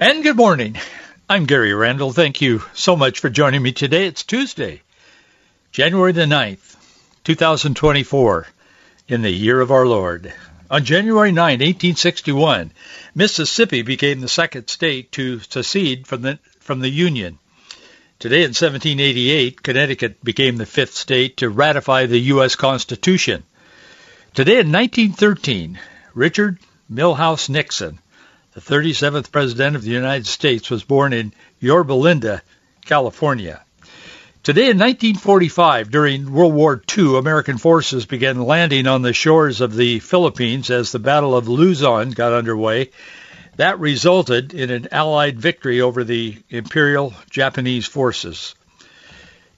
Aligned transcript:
And 0.00 0.22
good 0.22 0.36
morning. 0.36 0.76
I'm 1.28 1.46
Gary 1.46 1.74
Randall. 1.74 2.12
Thank 2.12 2.40
you 2.40 2.62
so 2.72 2.94
much 2.94 3.18
for 3.18 3.28
joining 3.28 3.60
me 3.60 3.72
today. 3.72 4.06
It's 4.06 4.22
Tuesday, 4.22 4.82
January 5.72 6.12
the 6.12 6.20
9th, 6.20 6.76
2024, 7.24 8.46
in 9.08 9.22
the 9.22 9.30
year 9.32 9.60
of 9.60 9.72
our 9.72 9.88
Lord. 9.88 10.32
On 10.70 10.84
January 10.84 11.32
9, 11.32 11.42
1861, 11.58 12.70
Mississippi 13.16 13.82
became 13.82 14.20
the 14.20 14.28
second 14.28 14.68
state 14.68 15.10
to 15.10 15.40
secede 15.40 16.06
from 16.06 16.22
the, 16.22 16.38
from 16.60 16.78
the 16.78 16.90
Union. 16.90 17.40
Today 18.20 18.44
in 18.44 18.54
1788, 18.54 19.64
Connecticut 19.64 20.22
became 20.22 20.58
the 20.58 20.66
fifth 20.66 20.94
state 20.94 21.38
to 21.38 21.50
ratify 21.50 22.06
the 22.06 22.20
U.S. 22.34 22.54
Constitution. 22.54 23.42
Today 24.32 24.60
in 24.60 24.70
1913, 24.70 25.76
Richard 26.14 26.60
Milhous 26.88 27.48
Nixon 27.48 27.98
the 28.58 28.74
37th 28.74 29.30
President 29.30 29.76
of 29.76 29.82
the 29.82 29.90
United 29.90 30.26
States, 30.26 30.68
was 30.68 30.82
born 30.82 31.12
in 31.12 31.32
Yorba 31.60 31.92
Linda, 31.92 32.42
California. 32.84 33.62
Today 34.42 34.70
in 34.70 34.78
1945, 34.78 35.92
during 35.92 36.32
World 36.32 36.54
War 36.54 36.82
II, 36.96 37.18
American 37.18 37.58
forces 37.58 38.04
began 38.06 38.42
landing 38.42 38.88
on 38.88 39.02
the 39.02 39.12
shores 39.12 39.60
of 39.60 39.76
the 39.76 40.00
Philippines 40.00 40.70
as 40.70 40.90
the 40.90 40.98
Battle 40.98 41.36
of 41.36 41.46
Luzon 41.48 42.10
got 42.10 42.32
underway. 42.32 42.90
That 43.58 43.78
resulted 43.78 44.54
in 44.54 44.70
an 44.70 44.88
Allied 44.90 45.38
victory 45.38 45.80
over 45.80 46.02
the 46.02 46.38
Imperial 46.50 47.14
Japanese 47.30 47.86
forces. 47.86 48.56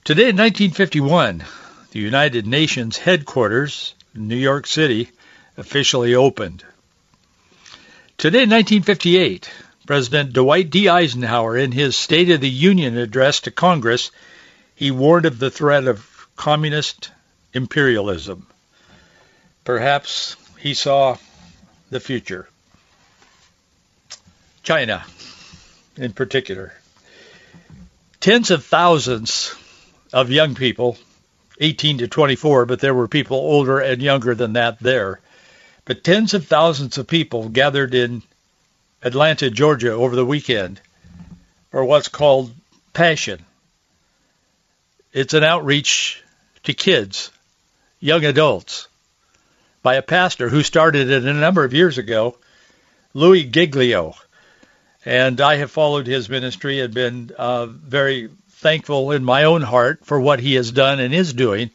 Today 0.03 0.29
in 0.29 0.37
1951, 0.37 1.43
the 1.91 1.99
United 1.99 2.45
Nations 2.45 2.97
headquarters 2.97 3.95
in 4.13 4.27
New 4.27 4.35
York 4.35 4.67
City 4.67 5.09
officially 5.57 6.13
opened. 6.13 6.63
Today, 8.21 8.41
1958, 8.41 9.49
President 9.87 10.31
Dwight 10.31 10.69
D. 10.69 10.87
Eisenhower, 10.87 11.57
in 11.57 11.71
his 11.71 11.95
State 11.95 12.29
of 12.29 12.39
the 12.39 12.47
Union 12.47 12.95
address 12.95 13.39
to 13.39 13.49
Congress, 13.49 14.11
he 14.75 14.91
warned 14.91 15.25
of 15.25 15.39
the 15.39 15.49
threat 15.49 15.87
of 15.87 16.27
communist 16.35 17.09
imperialism. 17.51 18.45
Perhaps 19.63 20.35
he 20.59 20.75
saw 20.75 21.17
the 21.89 21.99
future. 21.99 22.47
China, 24.61 25.03
in 25.97 26.13
particular. 26.13 26.75
Tens 28.19 28.51
of 28.51 28.63
thousands 28.63 29.55
of 30.13 30.29
young 30.29 30.53
people, 30.53 30.95
18 31.59 31.97
to 31.97 32.07
24, 32.07 32.67
but 32.67 32.81
there 32.81 32.93
were 32.93 33.07
people 33.07 33.37
older 33.37 33.79
and 33.79 33.99
younger 33.99 34.35
than 34.35 34.53
that 34.53 34.79
there, 34.79 35.19
but 35.85 36.03
tens 36.03 36.33
of 36.33 36.45
thousands 36.45 36.97
of 36.97 37.07
people 37.07 37.49
gathered 37.49 37.93
in 37.93 38.21
Atlanta, 39.01 39.49
Georgia 39.49 39.93
over 39.93 40.15
the 40.15 40.25
weekend 40.25 40.79
for 41.71 41.83
what's 41.83 42.07
called 42.07 42.53
Passion. 42.93 43.43
It's 45.13 45.33
an 45.33 45.43
outreach 45.43 46.21
to 46.63 46.73
kids, 46.73 47.31
young 47.99 48.23
adults, 48.23 48.87
by 49.81 49.95
a 49.95 50.01
pastor 50.01 50.49
who 50.49 50.63
started 50.63 51.09
it 51.09 51.25
a 51.25 51.33
number 51.33 51.63
of 51.63 51.73
years 51.73 51.97
ago, 51.97 52.37
Louie 53.13 53.43
Giglio. 53.43 54.13
And 55.03 55.41
I 55.41 55.55
have 55.55 55.71
followed 55.71 56.05
his 56.05 56.29
ministry 56.29 56.79
and 56.79 56.93
been 56.93 57.31
uh, 57.35 57.65
very 57.65 58.29
thankful 58.51 59.11
in 59.11 59.23
my 59.23 59.45
own 59.45 59.63
heart 59.63 60.05
for 60.05 60.19
what 60.19 60.39
he 60.39 60.53
has 60.55 60.71
done 60.71 60.99
and 60.99 61.13
is 61.13 61.33
doing. 61.33 61.71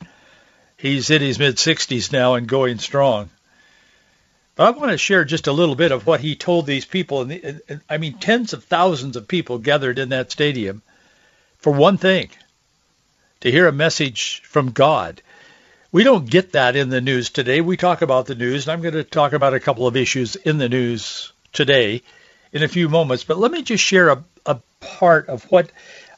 He's 0.77 1.11
in 1.11 1.21
his 1.21 1.39
mid 1.39 1.57
60s 1.57 2.13
now 2.13 2.35
and 2.35 2.47
going 2.47 2.79
strong. 2.79 3.31
But 4.57 4.67
I 4.67 4.79
want 4.79 4.91
to 4.91 4.99
share 4.99 5.25
just 5.25 5.47
a 5.47 5.53
little 5.53 5.75
bit 5.75 5.93
of 5.93 6.07
what 6.07 6.21
he 6.21 6.35
told 6.35 6.67
these 6.67 6.87
people. 6.87 7.31
And, 7.31 7.81
I 7.89 7.99
mean, 7.99 8.15
tens 8.15 8.55
of 8.55 8.65
thousands 8.65 9.17
of 9.17 9.29
people 9.29 9.59
gathered 9.59 9.99
in 9.99 10.09
that 10.09 10.33
stadium 10.33 10.83
for 11.59 11.73
one 11.73 11.99
thing, 11.99 12.31
to 13.41 13.51
hear 13.51 13.69
a 13.69 13.73
message 13.73 14.43
from 14.45 14.71
God. 14.71 15.21
We 15.93 16.05
don't 16.05 16.29
get 16.29 16.53
that 16.53 16.75
in 16.75 16.89
the 16.89 17.01
news 17.01 17.31
today. 17.31 17.61
We 17.61 17.77
talk 17.77 18.03
about 18.03 18.27
the 18.27 18.35
news, 18.35 18.67
and 18.67 18.73
I'm 18.73 18.83
going 18.83 18.95
to 18.95 19.05
talk 19.05 19.35
about 19.35 19.55
a 19.55 19.61
couple 19.61 19.87
of 19.87 19.97
issues 19.97 20.37
in 20.37 20.59
the 20.59 20.69
news 20.69 21.33
today 21.53 22.03
in 22.53 22.63
a 22.63 22.69
few 22.69 22.89
moments. 22.89 23.25
But 23.25 23.39
let 23.39 23.51
me 23.51 23.63
just 23.63 23.85
share 23.85 24.09
a, 24.09 24.25
a 24.47 24.61
part 24.81 25.29
of 25.29 25.45
what 25.51 25.71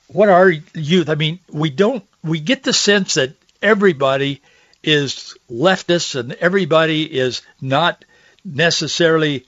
what 0.08 0.28
our 0.28 0.48
youth. 0.48 1.08
I 1.08 1.16
mean, 1.16 1.38
we 1.50 1.70
don't 1.70 2.04
we 2.22 2.40
get 2.40 2.62
the 2.62 2.72
sense 2.72 3.14
that 3.14 3.32
everybody 3.60 4.40
is 4.82 5.36
leftist 5.50 6.18
and 6.18 6.32
everybody 6.34 7.02
is 7.02 7.42
not 7.60 8.04
necessarily 8.54 9.46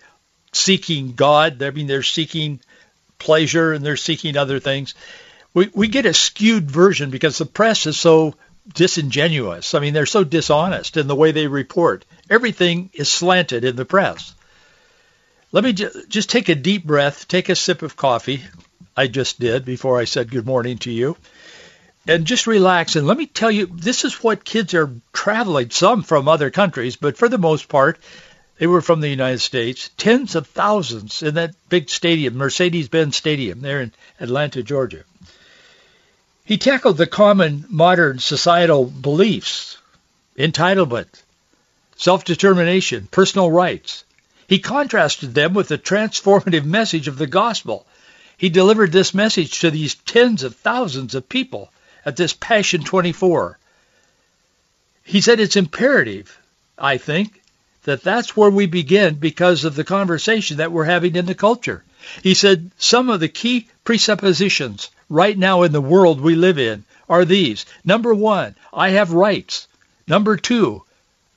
seeking 0.53 1.13
God. 1.13 1.63
I 1.63 1.71
mean, 1.71 1.87
they're 1.87 2.03
seeking 2.03 2.61
pleasure 3.19 3.73
and 3.73 3.85
they're 3.85 3.97
seeking 3.97 4.37
other 4.37 4.61
things. 4.61 4.95
We 5.55 5.71
we 5.75 5.89
get 5.89 6.07
a 6.07 6.15
skewed 6.15 6.71
version 6.71 7.11
because 7.11 7.39
the 7.39 7.47
press 7.47 7.87
is 7.87 7.99
so 7.99 8.35
disingenuous. 8.73 9.75
I 9.75 9.81
mean, 9.81 9.95
they're 9.95 10.07
so 10.07 10.25
dishonest 10.25 10.97
in 10.97 11.07
the 11.07 11.17
way 11.17 11.33
they 11.33 11.47
report. 11.47 12.05
Everything 12.29 12.91
is 12.93 13.11
slanted 13.11 13.65
in 13.65 13.77
the 13.77 13.85
press. 13.85 14.35
Let 15.53 15.65
me 15.65 15.73
ju- 15.73 16.05
just 16.09 16.31
take 16.31 16.49
a 16.49 16.55
deep 16.55 16.85
breath, 16.85 17.27
take 17.27 17.49
a 17.49 17.57
sip 17.57 17.83
of 17.83 17.97
coffee. 17.97 18.43
I 18.97 19.07
just 19.09 19.41
did 19.41 19.65
before 19.65 19.99
I 19.99 20.05
said 20.05 20.31
good 20.31 20.47
morning 20.47 20.79
to 20.79 20.93
you. 20.93 21.17
And 22.07 22.25
just 22.25 22.47
relax. 22.47 22.97
And 22.97 23.07
let 23.07 23.19
me 23.19 23.27
tell 23.27 23.51
you, 23.51 23.67
this 23.67 24.05
is 24.05 24.23
what 24.23 24.45
kids 24.45 24.75
are 24.75 24.95
traveling, 25.13 25.71
some 25.71 26.03
from 26.03 26.29
other 26.29 26.51
countries, 26.51 26.97
but 26.97 27.17
for 27.17 27.29
the 27.29 27.39
most 27.39 27.69
part, 27.69 27.99
they 28.61 28.67
were 28.67 28.83
from 28.83 29.01
the 29.01 29.09
United 29.09 29.39
States, 29.39 29.89
tens 29.97 30.35
of 30.35 30.47
thousands 30.47 31.23
in 31.23 31.37
that 31.37 31.55
big 31.71 31.89
stadium, 31.89 32.37
Mercedes-Benz 32.37 33.17
Stadium, 33.17 33.63
there 33.63 33.81
in 33.81 33.91
Atlanta, 34.21 34.63
Georgia. 34.63 35.03
He 36.45 36.59
tackled 36.59 36.99
the 36.99 37.07
common 37.07 37.65
modern 37.71 38.19
societal 38.19 38.85
beliefs, 38.85 39.79
entitlement, 40.37 41.09
self-determination, 41.97 43.09
personal 43.11 43.51
rights. 43.51 44.05
He 44.47 44.59
contrasted 44.59 45.33
them 45.35 45.55
with 45.55 45.69
the 45.69 45.79
transformative 45.79 46.65
message 46.67 47.09
of 47.09 47.17
the 47.17 47.27
gospel. 47.27 47.87
He 48.37 48.51
delivered 48.51 48.93
this 48.93 49.15
message 49.15 49.61
to 49.61 49.71
these 49.71 49.95
tens 49.95 50.43
of 50.43 50.55
thousands 50.55 51.15
of 51.15 51.31
people 51.31 51.73
at 52.05 52.17
this 52.17 52.35
Passion 52.35 52.85
24. 52.85 53.59
He 55.05 55.23
said 55.23 55.41
it's 55.41 55.57
imperative, 55.57 56.39
I 56.77 56.99
think, 56.99 57.40
that 57.85 58.03
that's 58.03 58.37
where 58.37 58.51
we 58.51 58.67
begin 58.67 59.15
because 59.15 59.65
of 59.65 59.75
the 59.75 59.85
conversation 59.85 60.59
that 60.59 60.73
we're 60.73 60.85
having 60.85 61.17
in 61.17 61.27
the 61.27 61.35
culture. 61.35 61.83
He 62.23 62.35
said 62.35 62.71
some 62.79 63.09
of 63.09 63.21
the 63.21 63.29
key 63.29 63.69
presuppositions 63.85 64.91
right 65.09 65.37
now 65.37 65.63
in 65.63 65.73
the 65.73 65.81
world 65.81 66.21
we 66.21 66.35
live 66.35 66.59
in 66.59 66.85
are 67.09 67.25
these. 67.25 67.67
Number 67.85 68.15
one, 68.15 68.55
I 68.73 68.91
have 68.91 69.13
rights. 69.13 69.67
Number 70.07 70.37
two, 70.37 70.85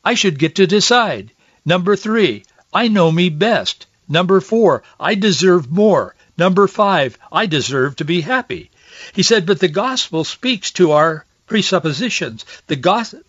I 0.04 0.14
should 0.14 0.40
get 0.40 0.56
to 0.56 0.68
decide. 0.68 1.32
Number 1.66 1.96
three, 1.96 2.44
I 2.74 2.88
know 2.88 3.12
me 3.12 3.30
best. 3.30 3.86
Number 4.10 4.42
four, 4.42 4.84
I 5.00 5.16
deserve 5.16 5.72
more. 5.72 6.16
Number 6.38 6.68
five, 6.68 7.18
I 7.32 7.46
deserve 7.46 7.96
to 7.98 8.06
be 8.06 8.22
happy. 8.22 8.70
He 9.14 9.24
said, 9.24 9.46
but 9.46 9.60
the 9.60 9.68
gospel 9.68 10.24
speaks 10.24 10.72
to 10.72 10.92
our 10.92 11.26
presuppositions. 11.54 12.46
The 12.66 12.76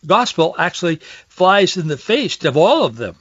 gospel 0.07 0.55
actually 0.59 0.97
flies 1.29 1.77
in 1.77 1.89
the 1.89 1.99
face 1.99 2.43
of 2.47 2.57
all 2.57 2.87
of 2.87 2.97
them. 2.97 3.17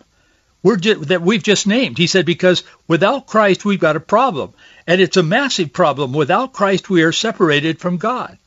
We're 0.64 0.78
just, 0.78 1.10
that 1.10 1.22
we've 1.22 1.44
just 1.44 1.68
named. 1.68 1.98
He 1.98 2.08
said, 2.08 2.26
because 2.26 2.64
without 2.88 3.28
Christ, 3.28 3.66
we've 3.66 3.82
got 3.82 3.98
a 3.98 4.00
problem. 4.00 4.54
And 4.88 5.02
it's 5.02 5.18
a 5.18 5.22
massive 5.22 5.74
problem. 5.74 6.14
Without 6.14 6.54
Christ, 6.54 6.90
we 6.90 7.04
are 7.04 7.12
separated 7.12 7.82
from 7.82 7.98
God. 7.98 8.38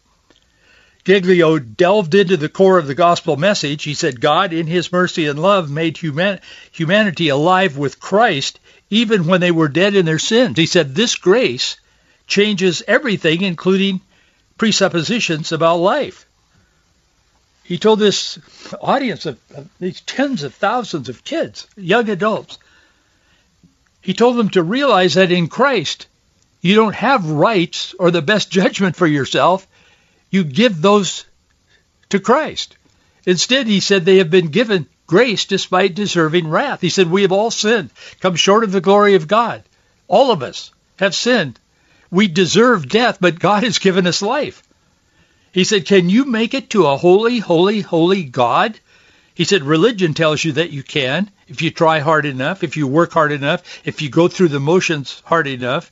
Giglio 1.05 1.59
delved 1.59 2.15
into 2.15 2.39
the 2.39 2.49
core 2.49 2.79
of 2.79 2.87
the 2.87 2.95
gospel 2.95 3.37
message. 3.37 3.83
He 3.83 3.93
said, 3.93 4.19
God, 4.19 4.55
in 4.55 4.67
his 4.67 4.91
mercy 4.91 5.27
and 5.27 5.39
love, 5.39 5.71
made 5.71 5.99
human, 5.99 6.41
humanity 6.73 7.29
alive 7.29 7.77
with 7.77 8.01
Christ 8.01 8.61
even 8.89 9.27
when 9.27 9.43
they 9.43 9.51
were 9.51 9.69
dead 9.69 9.95
in 9.95 10.07
their 10.07 10.19
sins. 10.19 10.57
He 10.57 10.65
said, 10.65 10.95
this 10.95 11.17
grace 11.17 11.77
changes 12.27 12.83
everything, 12.89 13.43
including 13.43 14.01
presuppositions 14.57 15.53
about 15.53 15.77
life. 15.81 16.26
He 17.67 17.79
told 17.79 17.99
this 17.99 18.39
audience 18.81 19.27
of, 19.27 19.39
of 19.55 19.69
these 19.81 20.01
tens 20.03 20.45
of 20.45 20.55
thousands 20.55 21.09
of 21.09 21.25
kids, 21.25 21.67
young 21.77 22.09
adults, 22.09 22.59
he 24.01 24.15
told 24.15 24.37
them 24.37 24.51
to 24.51 24.63
realize 24.63 25.15
that 25.15 25.33
in 25.33 25.49
Christ, 25.49 26.07
You 26.61 26.77
don't 26.77 26.95
have 26.95 27.29
rights 27.29 27.93
or 27.99 28.11
the 28.11 28.23
best 28.23 28.51
judgment 28.61 28.95
for 28.95 29.07
yourself. 29.07 29.67
You 30.31 30.45
give 30.45 30.81
those 30.81 31.25
to 32.11 32.21
Christ. 32.21 32.77
Instead, 33.25 33.67
he 33.67 33.81
said 33.81 34.05
they 34.05 34.19
have 34.19 34.31
been 34.31 34.49
given 34.49 34.87
grace 35.07 35.45
despite 35.45 35.95
deserving 35.95 36.49
wrath. 36.49 36.81
He 36.81 36.91
said, 36.91 37.11
we 37.11 37.23
have 37.23 37.33
all 37.33 37.51
sinned, 37.51 37.91
come 38.21 38.37
short 38.37 38.63
of 38.63 38.73
the 38.73 38.81
glory 38.81 39.15
of 39.15 39.27
God. 39.27 39.65
All 40.07 40.31
of 40.31 40.43
us 40.43 40.71
have 41.01 41.15
sinned. 41.15 41.59
We 42.11 42.29
deserve 42.29 42.89
death, 42.89 43.19
but 43.21 43.41
God 43.41 43.65
has 43.65 43.81
given 43.81 44.07
us 44.07 44.23
life. 44.23 44.63
He 45.57 45.65
said, 45.65 45.87
can 45.87 46.11
you 46.11 46.27
make 46.27 46.53
it 46.53 46.69
to 46.69 46.87
a 46.87 46.99
holy, 46.99 47.39
holy, 47.39 47.81
holy 47.81 48.25
God? 48.25 48.79
He 49.33 49.45
said, 49.45 49.63
religion 49.63 50.13
tells 50.13 50.45
you 50.45 50.53
that 50.53 50.69
you 50.69 50.83
can 50.83 51.31
if 51.49 51.63
you 51.63 51.71
try 51.71 52.01
hard 52.01 52.27
enough, 52.27 52.63
if 52.63 52.77
you 52.77 52.87
work 52.87 53.13
hard 53.13 53.33
enough, 53.33 53.63
if 53.87 54.03
you 54.03 54.11
go 54.11 54.29
through 54.29 54.49
the 54.49 54.61
motions 54.61 55.23
hard 55.25 55.47
enough. 55.47 55.91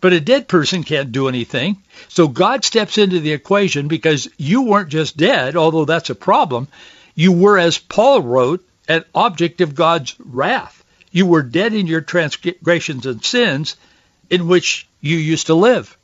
But 0.00 0.14
a 0.14 0.20
dead 0.20 0.48
person 0.48 0.84
can't 0.84 1.12
do 1.12 1.28
anything. 1.28 1.82
So 2.08 2.28
God 2.28 2.64
steps 2.64 2.96
into 2.96 3.20
the 3.20 3.32
equation 3.32 3.88
because 3.88 4.26
you 4.38 4.62
weren't 4.62 4.88
just 4.88 5.18
dead, 5.18 5.54
although 5.54 5.84
that's 5.84 6.08
a 6.08 6.14
problem. 6.14 6.68
You 7.14 7.32
were, 7.32 7.58
as 7.58 7.76
Paul 7.76 8.22
wrote, 8.22 8.66
an 8.88 9.04
object 9.14 9.60
of 9.60 9.74
God's 9.74 10.14
wrath. 10.18 10.82
You 11.12 11.26
were 11.26 11.42
dead 11.42 11.74
in 11.74 11.86
your 11.86 12.00
transgressions 12.00 13.04
and 13.04 13.22
sins 13.22 13.76
in 14.30 14.48
which 14.48 14.88
you 15.02 15.18
used 15.18 15.48
to 15.48 15.54
live. 15.54 15.94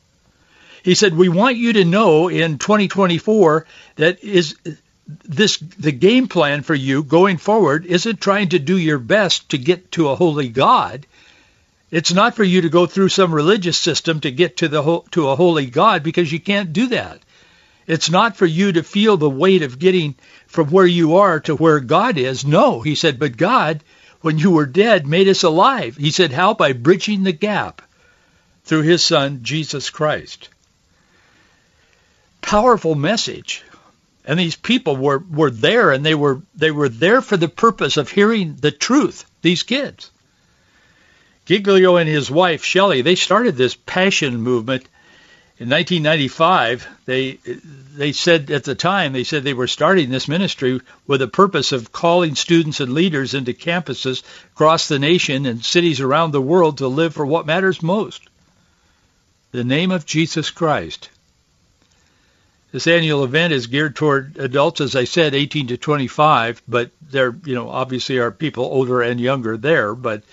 He 0.83 0.95
said, 0.95 1.15
we 1.15 1.29
want 1.29 1.57
you 1.57 1.73
to 1.73 1.85
know 1.85 2.27
in 2.27 2.57
2024 2.57 3.65
that 3.97 4.23
is 4.23 4.55
this 5.25 5.57
the 5.57 5.91
game 5.91 6.27
plan 6.27 6.63
for 6.63 6.75
you 6.75 7.03
going 7.03 7.37
forward 7.37 7.85
isn't 7.85 8.21
trying 8.21 8.49
to 8.49 8.59
do 8.59 8.77
your 8.77 8.97
best 8.97 9.49
to 9.49 9.57
get 9.57 9.91
to 9.91 10.09
a 10.09 10.15
holy 10.15 10.49
God. 10.49 11.05
It's 11.91 12.13
not 12.13 12.35
for 12.35 12.43
you 12.43 12.61
to 12.61 12.69
go 12.69 12.85
through 12.85 13.09
some 13.09 13.33
religious 13.33 13.77
system 13.77 14.21
to 14.21 14.31
get 14.31 14.57
to 14.57 14.69
the 14.69 15.01
to 15.11 15.29
a 15.29 15.35
holy 15.35 15.65
God 15.65 16.03
because 16.03 16.31
you 16.31 16.39
can't 16.39 16.71
do 16.71 16.87
that. 16.87 17.19
It's 17.85 18.09
not 18.09 18.37
for 18.37 18.45
you 18.45 18.71
to 18.71 18.83
feel 18.83 19.17
the 19.17 19.29
weight 19.29 19.63
of 19.63 19.79
getting 19.79 20.15
from 20.47 20.69
where 20.69 20.85
you 20.85 21.17
are 21.17 21.39
to 21.41 21.55
where 21.55 21.79
God 21.79 22.17
is. 22.17 22.45
No, 22.45 22.81
he 22.81 22.95
said, 22.95 23.19
but 23.19 23.35
God, 23.35 23.83
when 24.21 24.37
you 24.37 24.51
were 24.51 24.65
dead, 24.65 25.05
made 25.05 25.27
us 25.27 25.43
alive. 25.43 25.97
He 25.97 26.11
said, 26.11 26.31
how? 26.31 26.53
By 26.53 26.73
bridging 26.73 27.23
the 27.23 27.33
gap 27.33 27.81
through 28.63 28.83
his 28.83 29.03
son, 29.03 29.39
Jesus 29.41 29.89
Christ. 29.89 30.47
Powerful 32.41 32.95
message. 32.95 33.63
And 34.25 34.39
these 34.39 34.55
people 34.55 34.97
were, 34.97 35.19
were 35.19 35.49
there 35.49 35.91
and 35.91 36.05
they 36.05 36.15
were, 36.15 36.41
they 36.55 36.71
were 36.71 36.89
there 36.89 37.21
for 37.21 37.37
the 37.37 37.47
purpose 37.47 37.97
of 37.97 38.11
hearing 38.11 38.55
the 38.55 38.71
truth, 38.71 39.25
these 39.41 39.63
kids. 39.63 40.11
Giglio 41.45 41.97
and 41.97 42.07
his 42.07 42.29
wife, 42.29 42.63
Shelley, 42.63 43.01
they 43.01 43.15
started 43.15 43.55
this 43.55 43.75
passion 43.75 44.41
movement 44.41 44.85
in 45.61 45.69
1995, 45.69 46.87
they 47.05 47.37
they 47.95 48.13
said 48.13 48.49
at 48.49 48.63
the 48.63 48.73
time 48.73 49.13
they 49.13 49.23
said 49.23 49.43
they 49.43 49.53
were 49.53 49.67
starting 49.67 50.09
this 50.09 50.27
ministry 50.27 50.81
with 51.05 51.19
the 51.19 51.27
purpose 51.27 51.71
of 51.71 51.91
calling 51.91 52.33
students 52.33 52.79
and 52.79 52.95
leaders 52.95 53.35
into 53.35 53.53
campuses 53.53 54.23
across 54.53 54.87
the 54.87 54.97
nation 54.97 55.45
and 55.45 55.63
cities 55.63 56.01
around 56.01 56.31
the 56.31 56.41
world 56.41 56.79
to 56.79 56.87
live 56.87 57.13
for 57.13 57.27
what 57.27 57.45
matters 57.45 57.83
most, 57.83 58.23
the 59.51 59.63
name 59.63 59.91
of 59.91 60.07
Jesus 60.07 60.49
Christ. 60.49 61.11
This 62.71 62.87
annual 62.87 63.23
event 63.23 63.53
is 63.53 63.67
geared 63.67 63.95
toward 63.95 64.37
adults, 64.37 64.81
as 64.81 64.95
I 64.95 65.03
said, 65.03 65.35
18 65.35 65.67
to 65.67 65.77
25, 65.77 66.61
but 66.67 66.91
there, 67.01 67.35
you 67.45 67.53
know, 67.53 67.69
obviously 67.69 68.17
are 68.19 68.31
people 68.31 68.63
older 68.63 69.01
and 69.01 69.19
younger 69.19 69.57
there, 69.57 69.93
but 69.93 70.23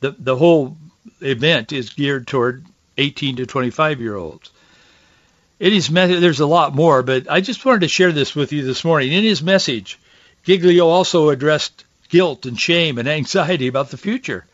the 0.00 0.14
the 0.18 0.36
whole 0.36 0.76
event 1.20 1.72
is 1.72 1.90
geared 1.90 2.26
toward 2.26 2.64
18 2.98 3.36
to 3.36 3.46
25 3.46 4.00
year 4.00 4.16
olds 4.16 4.50
in 5.60 5.72
his 5.72 5.90
message, 5.90 6.20
there's 6.20 6.40
a 6.40 6.46
lot 6.46 6.74
more, 6.74 7.02
but 7.02 7.30
I 7.30 7.40
just 7.40 7.64
wanted 7.64 7.80
to 7.80 7.88
share 7.88 8.12
this 8.12 8.34
with 8.34 8.52
you 8.52 8.64
this 8.64 8.84
morning. 8.84 9.12
In 9.12 9.24
his 9.24 9.42
message, 9.42 9.98
Giglio 10.44 10.88
also 10.88 11.30
addressed 11.30 11.84
guilt 12.08 12.46
and 12.46 12.58
shame 12.60 12.98
and 12.98 13.08
anxiety 13.08 13.66
about 13.66 13.90
the 13.90 13.96
future 13.96 14.44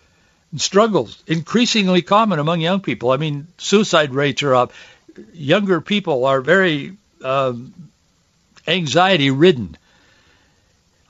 and 0.52 0.60
struggles 0.60 1.22
increasingly 1.26 2.02
common 2.02 2.38
among 2.38 2.60
young 2.60 2.80
people. 2.80 3.10
I 3.10 3.16
mean, 3.16 3.48
suicide 3.58 4.14
rates 4.14 4.42
are 4.42 4.54
up. 4.54 4.72
Younger 5.32 5.80
people 5.80 6.26
are 6.26 6.40
very 6.40 6.96
um, 7.22 7.90
anxiety 8.66 9.30
ridden. 9.30 9.76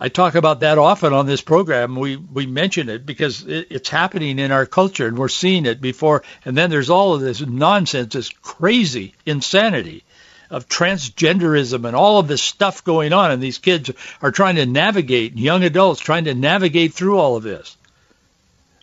I 0.02 0.08
talk 0.08 0.34
about 0.34 0.60
that 0.60 0.78
often 0.78 1.12
on 1.12 1.26
this 1.26 1.42
program. 1.42 1.94
We 1.94 2.16
we 2.16 2.46
mention 2.46 2.88
it 2.88 3.04
because 3.04 3.46
it, 3.46 3.66
it's 3.70 3.90
happening 3.90 4.38
in 4.38 4.50
our 4.50 4.64
culture, 4.64 5.06
and 5.06 5.18
we're 5.18 5.28
seeing 5.28 5.66
it 5.66 5.80
before. 5.80 6.22
And 6.44 6.56
then 6.56 6.70
there's 6.70 6.88
all 6.88 7.14
of 7.14 7.20
this 7.20 7.40
nonsense, 7.40 8.14
this 8.14 8.30
crazy 8.30 9.14
insanity 9.26 10.04
of 10.50 10.68
transgenderism 10.68 11.86
and 11.86 11.94
all 11.94 12.18
of 12.18 12.28
this 12.28 12.42
stuff 12.42 12.82
going 12.82 13.12
on, 13.12 13.30
and 13.30 13.42
these 13.42 13.58
kids 13.58 13.90
are 14.20 14.32
trying 14.32 14.56
to 14.56 14.66
navigate, 14.66 15.36
young 15.36 15.62
adults 15.64 16.00
trying 16.00 16.24
to 16.24 16.34
navigate 16.34 16.94
through 16.94 17.18
all 17.18 17.36
of 17.36 17.42
this. 17.42 17.76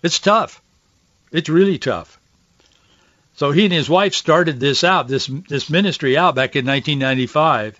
It's 0.03 0.19
tough. 0.19 0.61
It's 1.31 1.49
really 1.49 1.77
tough. 1.77 2.16
So 3.37 3.51
he 3.51 3.65
and 3.65 3.73
his 3.73 3.87
wife 3.87 4.15
started 4.15 4.59
this 4.59 4.83
out, 4.83 5.07
this 5.07 5.27
this 5.47 5.69
ministry 5.69 6.17
out 6.17 6.33
back 6.33 6.55
in 6.55 6.65
1995. 6.65 7.79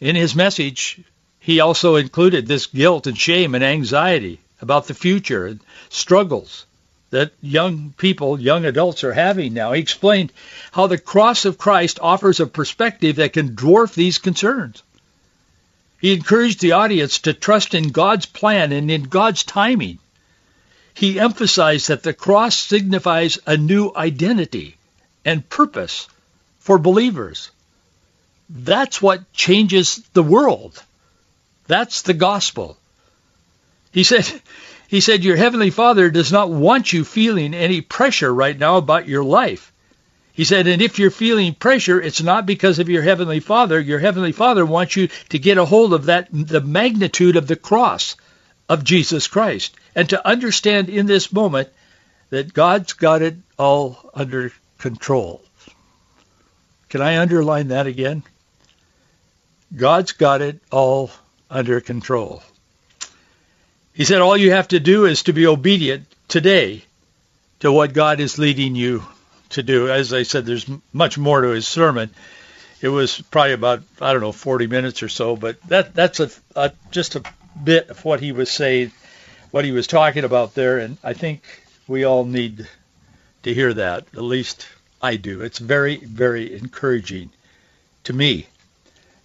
In 0.00 0.16
his 0.16 0.36
message, 0.36 1.00
he 1.40 1.58
also 1.58 1.96
included 1.96 2.46
this 2.46 2.66
guilt 2.66 3.08
and 3.08 3.18
shame 3.18 3.56
and 3.56 3.64
anxiety 3.64 4.38
about 4.60 4.86
the 4.86 4.94
future 4.94 5.46
and 5.46 5.60
struggles 5.88 6.64
that 7.10 7.32
young 7.42 7.92
people, 7.96 8.40
young 8.40 8.64
adults 8.64 9.02
are 9.02 9.12
having 9.12 9.52
now. 9.52 9.72
He 9.72 9.80
explained 9.80 10.32
how 10.70 10.86
the 10.86 10.96
cross 10.96 11.44
of 11.44 11.58
Christ 11.58 11.98
offers 12.00 12.38
a 12.38 12.46
perspective 12.46 13.16
that 13.16 13.32
can 13.32 13.56
dwarf 13.56 13.94
these 13.94 14.18
concerns. 14.18 14.82
He 16.00 16.14
encouraged 16.14 16.60
the 16.60 16.72
audience 16.72 17.18
to 17.20 17.34
trust 17.34 17.74
in 17.74 17.90
God's 17.90 18.26
plan 18.26 18.70
and 18.70 18.90
in 18.90 19.02
God's 19.02 19.42
timing. 19.42 19.98
He 20.94 21.18
emphasized 21.18 21.88
that 21.88 22.02
the 22.02 22.12
cross 22.12 22.56
signifies 22.56 23.38
a 23.46 23.56
new 23.56 23.92
identity 23.94 24.76
and 25.24 25.48
purpose 25.48 26.08
for 26.58 26.78
believers. 26.78 27.50
That's 28.48 29.00
what 29.00 29.32
changes 29.32 30.02
the 30.12 30.22
world. 30.22 30.82
That's 31.66 32.02
the 32.02 32.14
gospel. 32.14 32.76
He 33.92 34.04
said, 34.04 34.30
he 34.88 35.00
said, 35.00 35.24
your 35.24 35.36
heavenly 35.36 35.70
father 35.70 36.10
does 36.10 36.30
not 36.30 36.50
want 36.50 36.92
you 36.92 37.04
feeling 37.04 37.54
any 37.54 37.80
pressure 37.80 38.32
right 38.32 38.58
now 38.58 38.76
about 38.76 39.08
your 39.08 39.24
life. 39.24 39.72
He 40.34 40.44
said, 40.44 40.66
and 40.66 40.80
if 40.80 40.98
you're 40.98 41.10
feeling 41.10 41.54
pressure, 41.54 42.00
it's 42.00 42.22
not 42.22 42.46
because 42.46 42.78
of 42.78 42.88
your 42.88 43.02
heavenly 43.02 43.40
father. 43.40 43.78
Your 43.78 43.98
heavenly 43.98 44.32
father 44.32 44.64
wants 44.64 44.96
you 44.96 45.08
to 45.28 45.38
get 45.38 45.58
a 45.58 45.64
hold 45.64 45.92
of 45.92 46.06
that, 46.06 46.28
the 46.30 46.62
magnitude 46.62 47.36
of 47.36 47.46
the 47.46 47.56
cross 47.56 48.16
of 48.68 48.84
Jesus 48.84 49.28
Christ 49.28 49.76
and 49.94 50.08
to 50.10 50.26
understand 50.26 50.88
in 50.88 51.06
this 51.06 51.32
moment 51.32 51.68
that 52.30 52.54
God's 52.54 52.94
got 52.94 53.22
it 53.22 53.36
all 53.58 54.10
under 54.14 54.52
control. 54.78 55.42
Can 56.88 57.00
I 57.00 57.18
underline 57.18 57.68
that 57.68 57.86
again? 57.86 58.22
God's 59.74 60.12
got 60.12 60.42
it 60.42 60.60
all 60.70 61.10
under 61.50 61.80
control. 61.80 62.42
He 63.94 64.04
said 64.04 64.20
all 64.20 64.36
you 64.36 64.52
have 64.52 64.68
to 64.68 64.80
do 64.80 65.04
is 65.04 65.24
to 65.24 65.32
be 65.32 65.46
obedient 65.46 66.06
today 66.28 66.82
to 67.60 67.70
what 67.70 67.92
God 67.92 68.20
is 68.20 68.38
leading 68.38 68.74
you 68.74 69.04
to 69.50 69.62
do. 69.62 69.90
As 69.90 70.12
I 70.12 70.22
said, 70.22 70.46
there's 70.46 70.66
much 70.92 71.18
more 71.18 71.42
to 71.42 71.48
his 71.48 71.68
sermon. 71.68 72.10
It 72.80 72.88
was 72.88 73.20
probably 73.20 73.52
about 73.52 73.82
I 74.00 74.12
don't 74.12 74.22
know 74.22 74.32
40 74.32 74.66
minutes 74.66 75.02
or 75.02 75.08
so, 75.08 75.36
but 75.36 75.62
that 75.68 75.94
that's 75.94 76.20
a, 76.20 76.30
a 76.56 76.72
just 76.90 77.16
a 77.16 77.22
bit 77.62 77.90
of 77.90 78.04
what 78.04 78.20
he 78.20 78.32
was 78.32 78.50
saying, 78.50 78.92
what 79.52 79.64
he 79.64 79.70
was 79.70 79.86
talking 79.86 80.24
about 80.24 80.54
there, 80.54 80.78
and 80.78 80.98
I 81.04 81.12
think 81.12 81.42
we 81.86 82.02
all 82.02 82.24
need 82.24 82.68
to 83.44 83.54
hear 83.54 83.72
that. 83.72 84.06
At 84.12 84.22
least 84.22 84.66
I 85.00 85.14
do. 85.14 85.42
It's 85.42 85.60
very 85.60 85.96
very 85.96 86.56
encouraging 86.56 87.30
to 88.04 88.12
me 88.12 88.48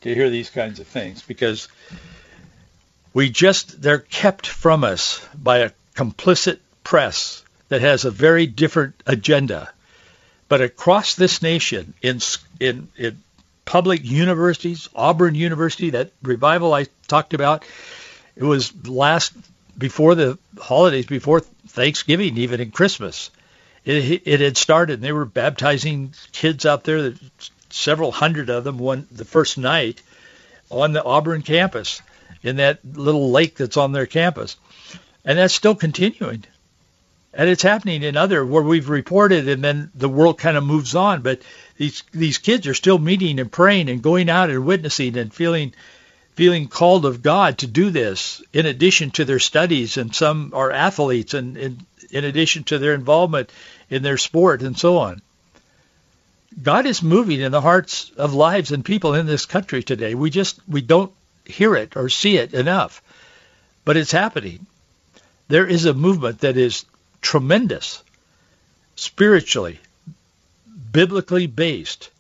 to 0.02 0.14
hear 0.14 0.30
these 0.30 0.50
kinds 0.50 0.80
of 0.80 0.88
things 0.88 1.22
because 1.24 1.68
we 3.14 3.30
just, 3.30 3.82
they're 3.82 3.98
kept 3.98 4.46
from 4.46 4.84
us 4.84 5.26
by 5.36 5.60
a 5.60 5.72
complicit 5.96 6.60
press 6.84 7.44
that 7.70 7.82
has 7.82 8.06
a 8.06 8.12
very 8.12 8.46
different 8.46 9.02
agenda. 9.06 9.72
But 10.48 10.62
across 10.62 11.16
this 11.16 11.42
nation, 11.42 11.96
in, 12.02 12.20
in, 12.60 12.90
in 12.96 13.22
public 13.66 14.06
universities, 14.06 14.88
Auburn 14.96 15.36
University, 15.36 15.90
that 15.90 16.12
revival 16.22 16.74
I 16.74 16.86
talked 17.08 17.34
about, 17.34 17.66
it 18.36 18.44
was 18.44 18.72
last, 18.86 19.34
before 19.78 20.16
the 20.16 20.38
holidays, 20.60 21.06
before 21.06 21.42
Thanksgiving, 21.42 22.38
even 22.38 22.60
in 22.60 22.72
Christmas. 22.72 23.30
It, 23.86 24.24
it 24.26 24.42
had 24.42 24.58
started, 24.58 24.96
and 24.96 25.04
they 25.04 25.12
were 25.12 25.26
baptizing 25.26 26.14
kids 26.32 26.66
out 26.66 26.84
there, 26.84 27.14
several 27.70 28.12
hundred 28.12 28.50
of 28.50 28.64
them, 28.64 28.78
one 28.80 29.08
the 29.12 29.26
first 29.26 29.58
night 29.58 30.02
on 30.70 30.94
the 30.94 31.04
Auburn 31.04 31.42
campus 31.42 32.02
in 32.44 32.58
that 32.58 32.80
little 32.84 33.32
lake 33.32 33.56
that's 33.56 33.78
on 33.78 33.92
their 33.92 34.06
campus. 34.06 34.58
And 35.24 35.38
that's 35.38 35.54
still 35.54 35.76
continuing. 35.76 36.44
And 37.34 37.50
it's 37.50 37.64
happening 37.64 38.04
in 38.04 38.18
other 38.18 38.46
where 38.46 38.64
we've 38.64 38.90
reported 38.90 39.48
and 39.48 39.64
then 39.64 39.92
the 39.94 40.10
world 40.10 40.40
kind 40.40 40.58
of 40.58 40.64
moves 40.64 40.96
on. 40.96 41.22
But 41.22 41.42
these 41.78 42.04
these 42.12 42.40
kids 42.40 42.66
are 42.68 42.74
still 42.74 42.98
meeting 42.98 43.40
and 43.40 43.52
praying 43.52 43.90
and 43.90 44.02
going 44.02 44.30
out 44.30 44.50
and 44.50 44.66
witnessing 44.66 45.18
and 45.18 45.34
feeling 45.34 45.74
feeling 46.38 46.68
called 46.68 47.04
of 47.04 47.24
God 47.24 47.58
to 47.58 47.68
do 47.68 47.90
this 47.90 48.44
in 48.54 48.68
addition 48.68 49.10
to 49.10 49.26
their 49.26 49.40
studies 49.40 49.98
and 49.98 50.16
some 50.16 50.52
are 50.54 50.72
athletes 50.72 51.34
and 51.34 51.58
in, 51.58 52.24
addition 52.24 52.64
to 52.66 52.78
their 52.78 52.94
involvement 52.94 53.50
in 53.90 54.04
their 54.04 54.20
sport 54.20 54.62
and 54.62 54.78
so 54.78 55.00
on. 55.00 55.20
God 56.62 56.86
is 56.86 57.02
moving 57.02 57.42
in 57.42 57.52
the 57.52 57.60
hearts 57.60 58.12
of 58.18 58.36
lives 58.36 58.72
and 58.72 58.86
people 58.86 59.16
in 59.16 59.26
this 59.26 59.48
country 59.48 59.82
today. 59.82 60.14
We 60.14 60.30
just 60.30 60.60
we 60.68 60.82
don't 60.82 61.12
hear 61.44 61.76
it 61.76 61.98
or 61.98 62.08
see 62.08 62.38
it 62.38 62.54
enough. 62.54 63.02
But 63.84 63.98
it's 63.98 64.12
happening. 64.12 64.68
There 65.48 65.66
is 65.66 65.86
a 65.86 65.94
movement 65.96 66.42
that 66.42 66.56
is 66.56 66.86
tremendous, 67.20 68.04
spiritually, 68.96 69.80
biblically 70.92 71.48
based, 71.48 72.12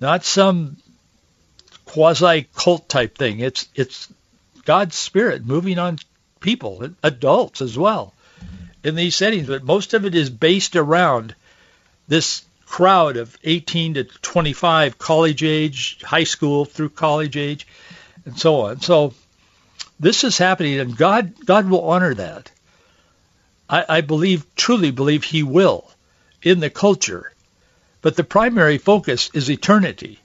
not 0.00 0.24
some 0.24 0.78
quasi 1.92 2.48
cult 2.56 2.88
type 2.88 3.18
thing. 3.18 3.40
It's 3.40 3.68
it's 3.74 4.08
God's 4.64 4.96
spirit 4.96 5.44
moving 5.44 5.78
on 5.78 5.98
people, 6.40 6.88
adults 7.02 7.60
as 7.60 7.76
well, 7.76 8.14
in 8.82 8.94
these 8.94 9.14
settings. 9.14 9.46
But 9.46 9.62
most 9.62 9.92
of 9.92 10.06
it 10.06 10.14
is 10.14 10.30
based 10.30 10.74
around 10.74 11.34
this 12.08 12.44
crowd 12.64 13.18
of 13.18 13.36
18 13.44 13.94
to 13.94 14.04
25, 14.04 14.96
college 14.96 15.42
age, 15.42 16.02
high 16.02 16.24
school 16.24 16.64
through 16.64 16.88
college 16.88 17.36
age, 17.36 17.66
and 18.24 18.38
so 18.38 18.62
on. 18.62 18.80
So 18.80 19.12
this 20.00 20.24
is 20.24 20.38
happening, 20.38 20.80
and 20.80 20.96
God 20.96 21.34
God 21.44 21.68
will 21.68 21.90
honor 21.90 22.14
that. 22.14 22.50
I, 23.68 23.84
I 23.86 24.00
believe, 24.00 24.46
truly 24.56 24.92
believe 24.92 25.24
he 25.24 25.42
will 25.42 25.90
in 26.40 26.60
the 26.60 26.70
culture. 26.70 27.32
But 28.00 28.16
the 28.16 28.24
primary 28.24 28.78
focus 28.78 29.30
is 29.34 29.50
eternity. 29.50 30.21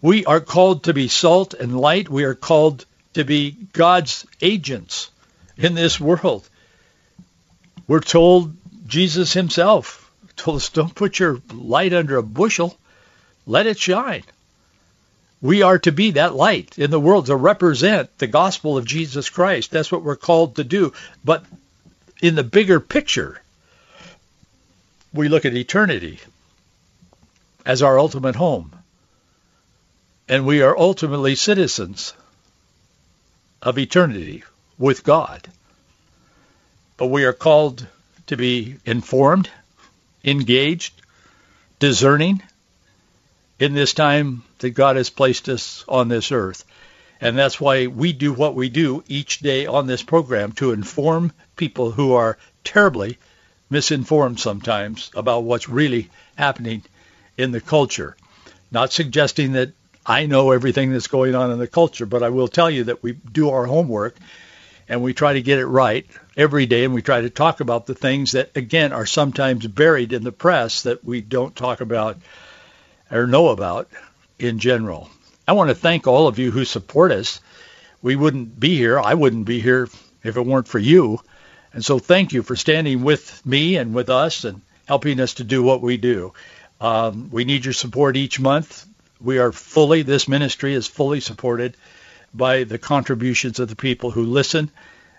We 0.00 0.24
are 0.24 0.40
called 0.40 0.84
to 0.84 0.94
be 0.94 1.08
salt 1.08 1.54
and 1.54 1.78
light. 1.78 2.08
We 2.08 2.24
are 2.24 2.34
called 2.34 2.84
to 3.14 3.24
be 3.24 3.56
God's 3.72 4.26
agents 4.40 5.10
in 5.56 5.74
this 5.74 5.98
world. 5.98 6.48
We're 7.86 8.00
told 8.00 8.54
Jesus 8.86 9.32
himself 9.32 10.08
told 10.38 10.58
us, 10.58 10.70
don't 10.70 10.94
put 10.94 11.18
your 11.18 11.42
light 11.52 11.92
under 11.92 12.16
a 12.16 12.22
bushel. 12.22 12.78
Let 13.46 13.66
it 13.66 13.78
shine. 13.78 14.22
We 15.40 15.62
are 15.62 15.78
to 15.80 15.92
be 15.92 16.12
that 16.12 16.34
light 16.34 16.78
in 16.78 16.90
the 16.90 17.00
world 17.00 17.26
to 17.26 17.36
represent 17.36 18.16
the 18.18 18.26
gospel 18.26 18.78
of 18.78 18.84
Jesus 18.84 19.28
Christ. 19.28 19.70
That's 19.70 19.92
what 19.92 20.02
we're 20.02 20.16
called 20.16 20.56
to 20.56 20.64
do. 20.64 20.92
But 21.24 21.44
in 22.22 22.34
the 22.34 22.44
bigger 22.44 22.80
picture, 22.80 23.40
we 25.12 25.28
look 25.28 25.44
at 25.44 25.54
eternity 25.54 26.18
as 27.64 27.82
our 27.82 27.98
ultimate 27.98 28.36
home. 28.36 28.72
And 30.28 30.44
we 30.44 30.60
are 30.60 30.76
ultimately 30.76 31.34
citizens 31.36 32.12
of 33.62 33.78
eternity 33.78 34.44
with 34.78 35.02
God. 35.02 35.48
But 36.98 37.06
we 37.06 37.24
are 37.24 37.32
called 37.32 37.86
to 38.26 38.36
be 38.36 38.76
informed, 38.84 39.48
engaged, 40.22 40.92
discerning 41.78 42.42
in 43.58 43.72
this 43.72 43.94
time 43.94 44.42
that 44.58 44.70
God 44.70 44.96
has 44.96 45.08
placed 45.08 45.48
us 45.48 45.84
on 45.88 46.08
this 46.08 46.30
earth. 46.30 46.64
And 47.20 47.36
that's 47.36 47.60
why 47.60 47.86
we 47.86 48.12
do 48.12 48.32
what 48.32 48.54
we 48.54 48.68
do 48.68 49.02
each 49.08 49.40
day 49.40 49.66
on 49.66 49.86
this 49.86 50.02
program 50.02 50.52
to 50.52 50.72
inform 50.72 51.32
people 51.56 51.90
who 51.90 52.12
are 52.12 52.38
terribly 52.64 53.18
misinformed 53.70 54.38
sometimes 54.38 55.10
about 55.14 55.44
what's 55.44 55.68
really 55.68 56.10
happening 56.36 56.82
in 57.36 57.50
the 57.50 57.60
culture. 57.60 58.16
Not 58.70 58.92
suggesting 58.92 59.52
that 59.52 59.72
I 60.08 60.24
know 60.24 60.52
everything 60.52 60.90
that's 60.90 61.06
going 61.06 61.34
on 61.34 61.50
in 61.50 61.58
the 61.58 61.66
culture, 61.66 62.06
but 62.06 62.22
I 62.22 62.30
will 62.30 62.48
tell 62.48 62.70
you 62.70 62.84
that 62.84 63.02
we 63.02 63.12
do 63.12 63.50
our 63.50 63.66
homework 63.66 64.16
and 64.88 65.02
we 65.02 65.12
try 65.12 65.34
to 65.34 65.42
get 65.42 65.58
it 65.58 65.66
right 65.66 66.06
every 66.34 66.64
day 66.64 66.84
and 66.84 66.94
we 66.94 67.02
try 67.02 67.20
to 67.20 67.28
talk 67.28 67.60
about 67.60 67.84
the 67.84 67.94
things 67.94 68.32
that 68.32 68.56
again 68.56 68.94
are 68.94 69.04
sometimes 69.04 69.66
buried 69.66 70.14
in 70.14 70.24
the 70.24 70.32
press 70.32 70.84
that 70.84 71.04
we 71.04 71.20
don't 71.20 71.54
talk 71.54 71.82
about 71.82 72.16
or 73.10 73.26
know 73.26 73.48
about 73.48 73.90
in 74.38 74.58
general. 74.58 75.10
I 75.46 75.52
want 75.52 75.68
to 75.68 75.74
thank 75.74 76.06
all 76.06 76.26
of 76.26 76.38
you 76.38 76.50
who 76.50 76.64
support 76.64 77.12
us. 77.12 77.40
We 78.00 78.16
wouldn't 78.16 78.58
be 78.58 78.76
here. 78.76 78.98
I 78.98 79.12
wouldn't 79.12 79.44
be 79.44 79.60
here 79.60 79.90
if 80.22 80.36
it 80.38 80.46
weren't 80.46 80.68
for 80.68 80.78
you. 80.78 81.20
And 81.74 81.84
so 81.84 81.98
thank 81.98 82.32
you 82.32 82.42
for 82.42 82.56
standing 82.56 83.02
with 83.02 83.44
me 83.44 83.76
and 83.76 83.94
with 83.94 84.08
us 84.08 84.44
and 84.44 84.62
helping 84.86 85.20
us 85.20 85.34
to 85.34 85.44
do 85.44 85.62
what 85.62 85.82
we 85.82 85.98
do. 85.98 86.32
Um, 86.80 87.28
we 87.30 87.44
need 87.44 87.66
your 87.66 87.74
support 87.74 88.16
each 88.16 88.40
month. 88.40 88.87
We 89.20 89.38
are 89.38 89.52
fully, 89.52 90.02
this 90.02 90.28
ministry 90.28 90.74
is 90.74 90.86
fully 90.86 91.20
supported 91.20 91.76
by 92.32 92.64
the 92.64 92.78
contributions 92.78 93.58
of 93.58 93.68
the 93.68 93.76
people 93.76 94.10
who 94.10 94.24
listen 94.24 94.70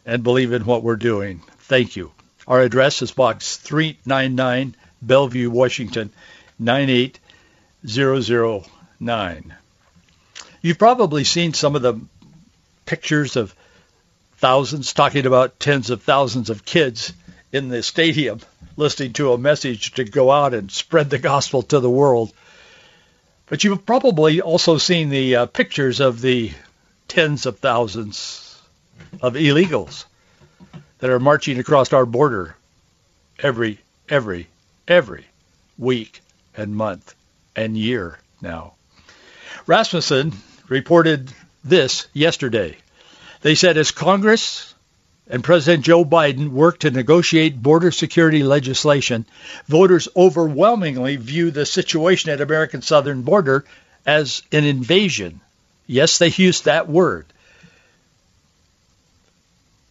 and 0.05 0.23
believe 0.23 0.53
in 0.53 0.65
what 0.65 0.83
we're 0.83 0.95
doing. 0.95 1.41
Thank 1.59 1.95
you. 1.95 2.11
Our 2.47 2.61
address 2.61 3.01
is 3.01 3.11
Box 3.11 3.57
399, 3.57 4.75
Bellevue, 5.01 5.49
Washington, 5.49 6.11
98009. 6.59 9.55
You've 10.61 10.79
probably 10.79 11.23
seen 11.23 11.53
some 11.53 11.75
of 11.75 11.81
the 11.81 11.99
pictures 12.85 13.35
of 13.35 13.55
thousands, 14.37 14.93
talking 14.93 15.25
about 15.25 15.59
tens 15.59 15.89
of 15.89 16.03
thousands 16.03 16.49
of 16.49 16.63
kids 16.65 17.11
in 17.51 17.67
the 17.69 17.83
stadium 17.83 18.39
listening 18.77 19.13
to 19.13 19.33
a 19.33 19.37
message 19.37 19.93
to 19.93 20.05
go 20.05 20.31
out 20.31 20.53
and 20.53 20.71
spread 20.71 21.09
the 21.09 21.19
gospel 21.19 21.63
to 21.63 21.79
the 21.79 21.89
world. 21.89 22.31
But 23.49 23.63
you've 23.63 23.85
probably 23.85 24.41
also 24.41 24.77
seen 24.77 25.09
the 25.09 25.35
uh, 25.35 25.45
pictures 25.47 25.99
of 25.99 26.21
the 26.21 26.51
tens 27.07 27.47
of 27.47 27.57
thousands 27.57 28.61
of 29.21 29.33
illegals 29.33 30.05
that 30.99 31.09
are 31.09 31.19
marching 31.19 31.57
across 31.57 31.91
our 31.91 32.05
border 32.05 32.55
every, 33.39 33.79
every, 34.07 34.47
every 34.87 35.25
week 35.79 36.21
and 36.55 36.75
month 36.75 37.15
and 37.55 37.75
year 37.75 38.19
now. 38.39 38.73
Rasmussen 39.65 40.33
reported 40.67 41.33
this 41.63 42.07
yesterday. 42.13 42.77
They 43.41 43.55
said 43.55 43.77
as 43.77 43.89
Congress 43.89 44.75
and 45.29 45.43
President 45.43 45.85
Joe 45.85 46.03
Biden 46.03 46.49
work 46.49 46.79
to 46.79 46.91
negotiate 46.91 47.61
border 47.61 47.91
security 47.91 48.41
legislation, 48.41 49.25
voters 49.67 50.07
overwhelmingly 50.15 51.17
view 51.17 51.51
the 51.51 51.65
situation 51.65 52.31
at 52.31 52.41
American 52.41 52.81
southern 52.81 53.21
border 53.21 53.63
as 54.05 54.41
an 54.51 54.63
invasion. 54.63 55.39
Yes, 55.85 56.17
they 56.17 56.29
used 56.29 56.65
that 56.65 56.89
word. 56.89 57.27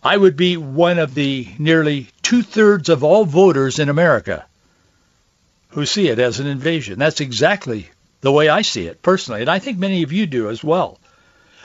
I 0.03 0.17
would 0.17 0.37
be 0.37 0.57
one 0.57 0.99
of 0.99 1.15
the 1.15 1.49
nearly 1.59 2.09
two-thirds 2.23 2.89
of 2.89 3.05
all 3.05 3.25
voters 3.25 3.79
in 3.79 3.89
America 3.89 4.45
who 5.71 5.87
see 5.87 6.09
it 6.09 6.19
as 6.19 6.41
an 6.41 6.47
invasion. 6.47 6.99
That's 6.99 7.21
exactly 7.21 7.89
the 8.21 8.33
way 8.33 8.49
I 8.49 8.63
see 8.63 8.87
it 8.87 9.03
personally, 9.03 9.43
and 9.43 9.51
I 9.51 9.59
think 9.59 9.79
many 9.79 10.03
of 10.03 10.13
you 10.13 10.27
do 10.27 10.51
as 10.51 10.65
well. 10.65 10.99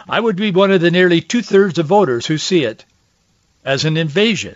I 0.08 0.20
would 0.20 0.36
be 0.36 0.52
one 0.52 0.72
of 0.72 0.82
the 0.82 0.92
nearly 0.92 1.22
two-thirds 1.22 1.80
of 1.80 1.86
voters 1.86 2.26
who 2.26 2.38
see 2.38 2.64
it 2.64 2.86
as 3.66 3.86
an 3.86 3.98
invasion. 3.98 4.56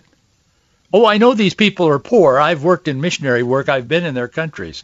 Oh, 0.92 1.06
I 1.06 1.18
know 1.18 1.34
these 1.34 1.54
people 1.54 1.88
are 1.88 1.98
poor. 1.98 2.38
I've 2.38 2.62
worked 2.62 2.88
in 2.88 3.00
missionary 3.00 3.42
work. 3.42 3.68
I've 3.68 3.88
been 3.88 4.04
in 4.04 4.14
their 4.14 4.28
countries. 4.28 4.82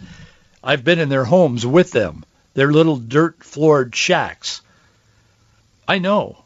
I've 0.63 0.85
been 0.85 0.99
in 0.99 1.09
their 1.09 1.25
homes 1.25 1.67
with 1.67 1.93
them, 1.93 2.25
their 2.55 2.73
little 2.73 2.97
dirt-floored 2.97 3.95
shacks. 3.95 4.61
I 5.87 5.99
know. 5.99 6.39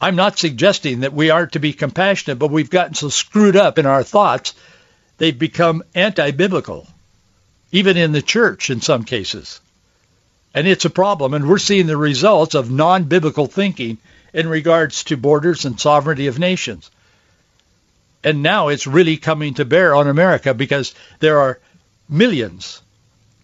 I'm 0.00 0.16
not 0.16 0.38
suggesting 0.38 1.00
that 1.00 1.12
we 1.12 1.30
aren't 1.30 1.52
to 1.52 1.60
be 1.60 1.72
compassionate, 1.72 2.38
but 2.38 2.50
we've 2.50 2.70
gotten 2.70 2.94
so 2.94 3.08
screwed 3.08 3.56
up 3.56 3.78
in 3.78 3.86
our 3.86 4.02
thoughts, 4.02 4.54
they've 5.18 5.38
become 5.38 5.82
anti-biblical, 5.94 6.86
even 7.72 7.96
in 7.96 8.12
the 8.12 8.22
church 8.22 8.70
in 8.70 8.80
some 8.80 9.04
cases. 9.04 9.60
And 10.52 10.66
it's 10.68 10.84
a 10.84 10.90
problem, 10.90 11.34
and 11.34 11.48
we're 11.48 11.58
seeing 11.58 11.86
the 11.86 11.96
results 11.96 12.54
of 12.54 12.70
non-biblical 12.70 13.46
thinking 13.46 13.98
in 14.34 14.48
regards 14.48 15.04
to 15.04 15.16
borders 15.16 15.64
and 15.64 15.80
sovereignty 15.80 16.26
of 16.26 16.38
nations. 16.38 16.90
And 18.24 18.42
now 18.42 18.68
it's 18.68 18.86
really 18.86 19.16
coming 19.16 19.54
to 19.54 19.64
bear 19.64 19.94
on 19.94 20.08
America 20.08 20.52
because 20.52 20.94
there 21.20 21.38
are 21.38 21.60
millions 22.08 22.82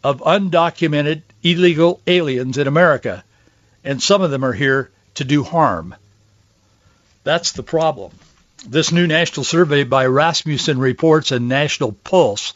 of 0.03 0.21
undocumented 0.21 1.23
illegal 1.43 2.01
aliens 2.07 2.59
in 2.59 2.67
America, 2.67 3.23
and 3.85 4.03
some 4.03 4.21
of 4.21 4.31
them 4.31 4.45
are 4.45 4.53
here 4.53 4.91
to 5.15 5.25
do 5.25 5.45
harm. 5.45 5.95
That's 7.23 7.53
the 7.53 7.63
problem. 7.63 8.13
This 8.67 8.93
new 8.93 9.07
national 9.07 9.45
survey 9.45 9.85
by 9.85 10.07
Rasmussen 10.07 10.79
Reports 10.79 11.31
and 11.31 11.49
National 11.49 11.93
Pulse 11.93 12.53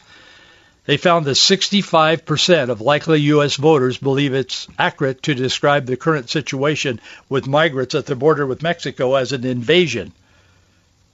they 0.85 0.97
found 0.97 1.25
that 1.25 1.31
65% 1.31 2.69
of 2.69 2.81
likely 2.81 3.19
U.S. 3.21 3.55
voters 3.55 3.97
believe 3.97 4.33
it's 4.33 4.67
accurate 4.77 5.23
to 5.23 5.33
describe 5.33 5.85
the 5.85 5.97
current 5.97 6.29
situation 6.29 7.01
with 7.27 7.47
migrants 7.47 7.95
at 7.95 8.05
the 8.05 8.15
border 8.15 8.45
with 8.45 8.61
Mexico 8.61 9.15
as 9.15 9.31
an 9.31 9.45
invasion. 9.45 10.13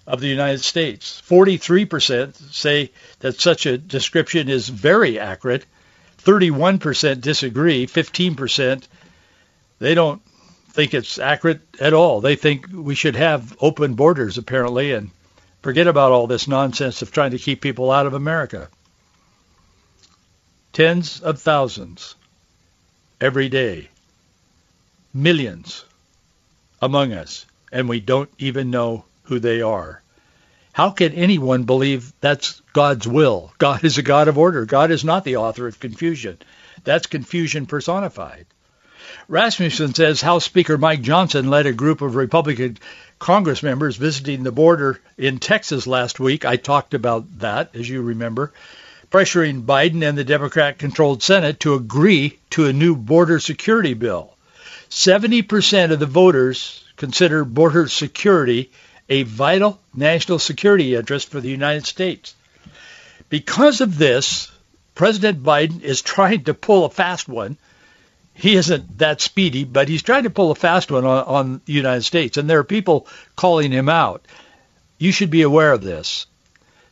of 0.07 0.19
the 0.19 0.27
United 0.27 0.59
States. 0.61 1.21
43% 1.29 2.35
say 2.51 2.91
that 3.19 3.39
such 3.39 3.65
a 3.65 3.77
description 3.77 4.49
is 4.49 4.67
very 4.67 5.19
accurate. 5.19 5.65
31% 6.23 7.21
disagree. 7.21 7.87
15% 7.87 8.83
they 9.79 9.95
don't 9.95 10.21
think 10.69 10.93
it's 10.93 11.17
accurate 11.17 11.61
at 11.79 11.93
all. 11.93 12.21
They 12.21 12.35
think 12.35 12.67
we 12.71 12.95
should 12.95 13.15
have 13.15 13.55
open 13.59 13.95
borders 13.95 14.37
apparently 14.37 14.91
and 14.93 15.09
forget 15.61 15.87
about 15.87 16.11
all 16.11 16.27
this 16.27 16.47
nonsense 16.47 17.01
of 17.01 17.11
trying 17.11 17.31
to 17.31 17.39
keep 17.39 17.61
people 17.61 17.91
out 17.91 18.05
of 18.05 18.13
America. 18.13 18.69
Tens 20.73 21.19
of 21.19 21.41
thousands 21.41 22.15
every 23.19 23.49
day. 23.49 23.89
Millions 25.13 25.83
among 26.81 27.13
us 27.13 27.45
and 27.71 27.87
we 27.87 27.99
don't 27.99 28.29
even 28.37 28.69
know 28.69 29.05
who 29.23 29.39
they 29.39 29.61
are. 29.61 30.01
How 30.73 30.89
can 30.89 31.13
anyone 31.13 31.63
believe 31.63 32.13
that's 32.21 32.61
God's 32.73 33.07
will? 33.07 33.53
God 33.57 33.83
is 33.83 33.97
a 33.97 34.03
God 34.03 34.27
of 34.27 34.37
order. 34.37 34.65
God 34.65 34.91
is 34.91 35.03
not 35.03 35.23
the 35.23 35.37
author 35.37 35.67
of 35.67 35.79
confusion. 35.79 36.37
That's 36.83 37.07
confusion 37.07 37.65
personified. 37.65 38.45
Rasmussen 39.27 39.93
says 39.93 40.21
House 40.21 40.45
Speaker 40.45 40.77
Mike 40.77 41.01
Johnson 41.01 41.49
led 41.49 41.65
a 41.65 41.73
group 41.73 42.01
of 42.01 42.15
Republican 42.15 42.77
Congress 43.19 43.61
members 43.61 43.97
visiting 43.97 44.43
the 44.43 44.51
border 44.51 45.01
in 45.17 45.39
Texas 45.39 45.85
last 45.85 46.19
week. 46.19 46.45
I 46.45 46.55
talked 46.55 46.93
about 46.93 47.39
that, 47.39 47.75
as 47.75 47.87
you 47.87 48.01
remember, 48.01 48.53
pressuring 49.11 49.65
Biden 49.65 50.07
and 50.07 50.17
the 50.17 50.23
Democrat-controlled 50.23 51.21
Senate 51.21 51.59
to 51.59 51.75
agree 51.75 52.39
to 52.51 52.65
a 52.65 52.73
new 52.73 52.95
border 52.95 53.39
security 53.39 53.93
bill. 53.93 54.33
70% 54.89 55.91
of 55.91 55.99
the 55.99 56.05
voters 56.05 56.83
consider 56.95 57.43
border 57.43 57.87
security 57.87 58.71
a 59.09 59.23
vital 59.23 59.79
national 59.93 60.39
security 60.39 60.95
interest 60.95 61.29
for 61.29 61.41
the 61.41 61.49
United 61.49 61.85
States. 61.85 62.33
Because 63.27 63.81
of 63.81 63.97
this, 63.97 64.49
President 64.95 65.43
Biden 65.43 65.81
is 65.81 66.01
trying 66.01 66.45
to 66.45 66.53
pull 66.53 66.85
a 66.85 66.89
fast 66.89 67.27
one. 67.27 67.57
He 68.33 68.55
isn't 68.55 68.99
that 68.99 69.19
speedy, 69.19 69.65
but 69.65 69.89
he's 69.89 70.03
trying 70.03 70.23
to 70.23 70.29
pull 70.29 70.51
a 70.51 70.55
fast 70.55 70.89
one 70.89 71.05
on, 71.05 71.23
on 71.25 71.61
the 71.65 71.73
United 71.73 72.03
States. 72.03 72.37
And 72.37 72.49
there 72.49 72.59
are 72.59 72.63
people 72.63 73.07
calling 73.35 73.71
him 73.71 73.89
out. 73.89 74.25
You 74.97 75.11
should 75.11 75.29
be 75.29 75.41
aware 75.41 75.73
of 75.73 75.81
this. 75.81 76.27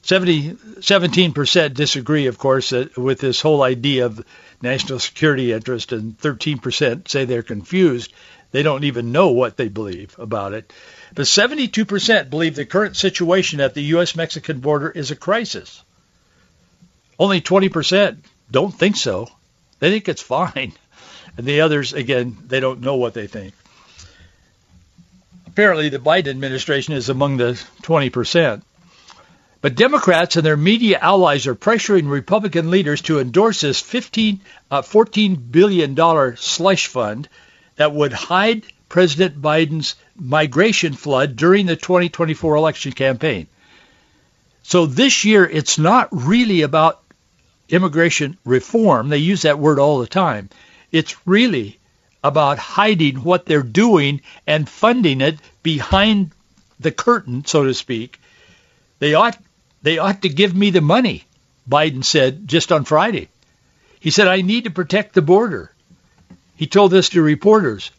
70, 0.02 0.54
17% 0.54 1.74
disagree, 1.74 2.28
of 2.28 2.38
course, 2.38 2.72
uh, 2.72 2.88
with 2.96 3.20
this 3.20 3.42
whole 3.42 3.62
idea 3.62 4.06
of 4.06 4.24
national 4.62 5.00
security 5.00 5.52
interest, 5.52 5.92
and 5.92 6.18
13% 6.18 7.08
say 7.08 7.26
they're 7.26 7.44
confused. 7.44 8.14
They 8.52 8.64
don't 8.64 8.86
even 8.86 9.12
know 9.12 9.30
what 9.30 9.58
they 9.58 9.68
believe 9.68 10.16
about 10.18 10.54
it. 10.54 10.74
But 11.14 11.26
72% 11.26 12.30
believe 12.30 12.56
the 12.56 12.66
current 12.66 12.96
situation 12.96 13.60
at 13.60 13.74
the 13.74 13.84
U.S.-Mexican 13.84 14.62
border 14.62 14.90
is 14.90 15.12
a 15.12 15.16
crisis. 15.16 15.84
Only 17.20 17.42
20% 17.42 18.18
don't 18.50 18.74
think 18.74 18.96
so. 18.96 19.28
They 19.80 19.92
think 19.92 20.08
it's 20.08 20.22
fine. 20.22 20.74
And 21.38 21.46
the 21.46 21.62
others, 21.62 21.94
again, 21.94 22.36
they 22.48 22.60
don't 22.60 22.82
know 22.82 22.96
what 22.96 23.14
they 23.14 23.28
think. 23.28 23.54
Apparently, 25.48 25.88
the 25.88 26.00
Biden 26.00 26.28
administration 26.28 26.96
is 26.96 27.08
among 27.08 27.38
the 27.38 27.52
20%. 27.84 28.62
But 29.62 29.76
Democrats 29.76 30.38
and 30.38 30.46
their 30.46 30.56
media 30.56 31.00
allies 31.02 31.46
are 31.46 31.56
pressuring 31.56 32.10
Republican 32.10 32.72
leaders 32.72 33.02
to 33.04 33.20
endorse 33.20 33.62
this 33.62 33.82
15, 33.82 34.40
uh, 34.72 34.82
$14 34.82 35.52
billion 35.52 36.38
slush 36.38 36.88
fund 36.88 37.28
that 37.76 37.94
would 37.94 38.14
hide 38.14 38.64
President 38.88 39.42
Biden's 39.42 39.96
migration 40.16 40.94
flood 40.94 41.36
during 41.36 41.66
the 41.66 41.76
2024 41.76 42.56
election 42.56 42.94
campaign. 42.94 43.48
So 44.64 44.86
this 44.86 45.26
year, 45.26 45.46
it's 45.46 45.78
not 45.78 46.08
really 46.12 46.62
about 46.62 47.04
immigration 47.68 48.38
reform. 48.46 49.10
They 49.10 49.18
use 49.18 49.42
that 49.42 49.60
word 49.60 49.78
all 49.78 50.00
the 50.00 50.08
time. 50.08 50.50
It's 50.92 51.16
really 51.28 51.80
about 52.24 52.60
hiding 52.60 53.24
what 53.24 53.46
they're 53.46 53.62
doing 53.62 54.22
and 54.48 54.70
funding 54.70 55.22
it 55.22 55.38
behind 55.64 56.32
the 56.80 56.92
curtain, 56.92 57.46
so 57.46 57.66
to 57.66 57.74
speak. 57.74 58.20
They 59.00 59.14
ought 59.14 59.38
they 59.82 59.98
ought 59.98 60.22
to 60.22 60.30
give 60.30 60.56
me 60.56 60.70
the 60.72 60.82
money, 60.82 61.26
Biden 61.70 62.04
said 62.04 62.48
just 62.48 62.72
on 62.72 62.86
Friday. 62.86 63.30
He 64.00 64.12
said, 64.12 64.28
I 64.28 64.42
need 64.42 64.64
to 64.64 64.72
protect 64.72 65.14
the 65.14 65.22
border. 65.22 65.72
He 66.56 66.68
told 66.68 66.92
this 66.92 67.10
to 67.10 67.22
reporters. 67.22 67.92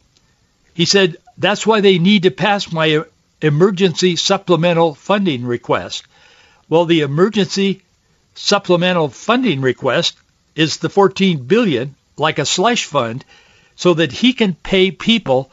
He 0.75 0.85
said, 0.85 1.16
that's 1.38 1.66
why 1.66 1.81
they 1.81 1.99
need 1.99 2.25
to 2.25 2.31
pass 2.31 2.71
my 2.71 3.05
emergency 3.40 4.16
supplemental 4.16 4.95
funding 4.95 5.45
request. 5.45 6.05
Well, 6.69 6.85
the 6.85 7.01
emergency 7.01 7.83
supplemental 8.35 9.09
funding 9.09 9.61
request 9.61 10.16
is 10.55 10.77
the 10.77 10.88
14 10.88 11.45
billion, 11.45 11.95
like 12.16 12.38
a 12.38 12.45
slush 12.45 12.85
fund, 12.85 13.25
so 13.77 13.95
that 13.95 14.12
he 14.12 14.33
can 14.33 14.55
pay 14.55 14.90
people 14.90 15.51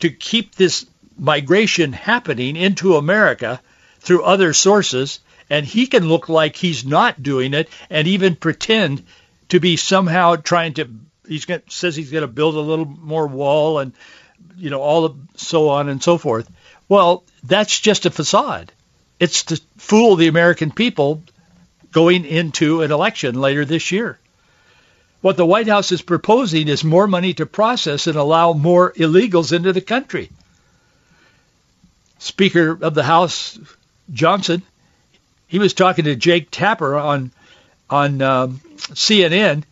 to 0.00 0.10
keep 0.10 0.54
this 0.54 0.86
migration 1.18 1.92
happening 1.92 2.56
into 2.56 2.96
America 2.96 3.60
through 4.00 4.22
other 4.22 4.52
sources, 4.52 5.20
and 5.50 5.64
he 5.64 5.86
can 5.86 6.08
look 6.08 6.28
like 6.28 6.56
he's 6.56 6.84
not 6.84 7.22
doing 7.22 7.54
it 7.54 7.68
and 7.90 8.06
even 8.08 8.36
pretend 8.36 9.04
to 9.48 9.60
be 9.60 9.76
somehow 9.76 10.36
trying 10.36 10.74
to 10.74 10.88
he's 11.26 11.44
going 11.44 11.62
says 11.68 11.96
he's 11.96 12.10
going 12.10 12.22
to 12.22 12.28
build 12.28 12.54
a 12.54 12.60
little 12.60 12.86
more 12.86 13.26
wall 13.26 13.78
and 13.78 13.92
you 14.56 14.70
know 14.70 14.80
all 14.80 15.04
of 15.04 15.16
so 15.36 15.68
on 15.68 15.88
and 15.88 16.02
so 16.02 16.18
forth. 16.18 16.50
Well, 16.88 17.24
that's 17.44 17.78
just 17.78 18.06
a 18.06 18.10
facade. 18.10 18.72
It's 19.20 19.44
to 19.44 19.60
fool 19.76 20.16
the 20.16 20.28
American 20.28 20.70
people 20.70 21.22
going 21.92 22.24
into 22.24 22.82
an 22.82 22.92
election 22.92 23.40
later 23.40 23.64
this 23.64 23.90
year. 23.92 24.18
What 25.20 25.36
the 25.36 25.46
White 25.46 25.66
House 25.66 25.90
is 25.90 26.02
proposing 26.02 26.68
is 26.68 26.84
more 26.84 27.08
money 27.08 27.34
to 27.34 27.46
process 27.46 28.06
and 28.06 28.16
allow 28.16 28.52
more 28.52 28.92
illegals 28.92 29.52
into 29.52 29.72
the 29.72 29.80
country. 29.80 30.30
Speaker 32.18 32.78
of 32.80 32.94
the 32.94 33.02
House 33.02 33.58
Johnson, 34.10 34.62
he 35.48 35.58
was 35.58 35.74
talking 35.74 36.04
to 36.04 36.14
Jake 36.14 36.48
Tapper 36.50 36.96
on 36.96 37.32
on 37.90 38.20
um, 38.20 38.60
CNN, 38.76 39.64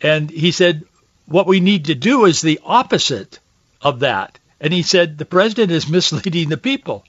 and 0.00 0.30
he 0.30 0.50
said 0.50 0.84
what 1.26 1.46
we 1.46 1.60
need 1.60 1.84
to 1.84 1.94
do 1.94 2.24
is 2.24 2.40
the 2.40 2.60
opposite 2.64 3.38
of 3.80 4.00
that. 4.00 4.38
And 4.60 4.72
he 4.72 4.82
said 4.82 5.16
the 5.16 5.24
president 5.24 5.70
is 5.70 5.88
misleading 5.96 6.48
the 6.48 6.56
people. 6.56 7.04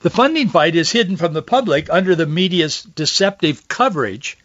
The 0.00 0.10
funding 0.10 0.48
fight 0.48 0.74
is 0.74 0.90
hidden 0.90 1.16
from 1.16 1.32
the 1.32 1.42
public 1.42 1.88
under 1.88 2.16
the 2.16 2.26
media's 2.26 2.82
deceptive 2.82 3.68
coverage 3.68 4.36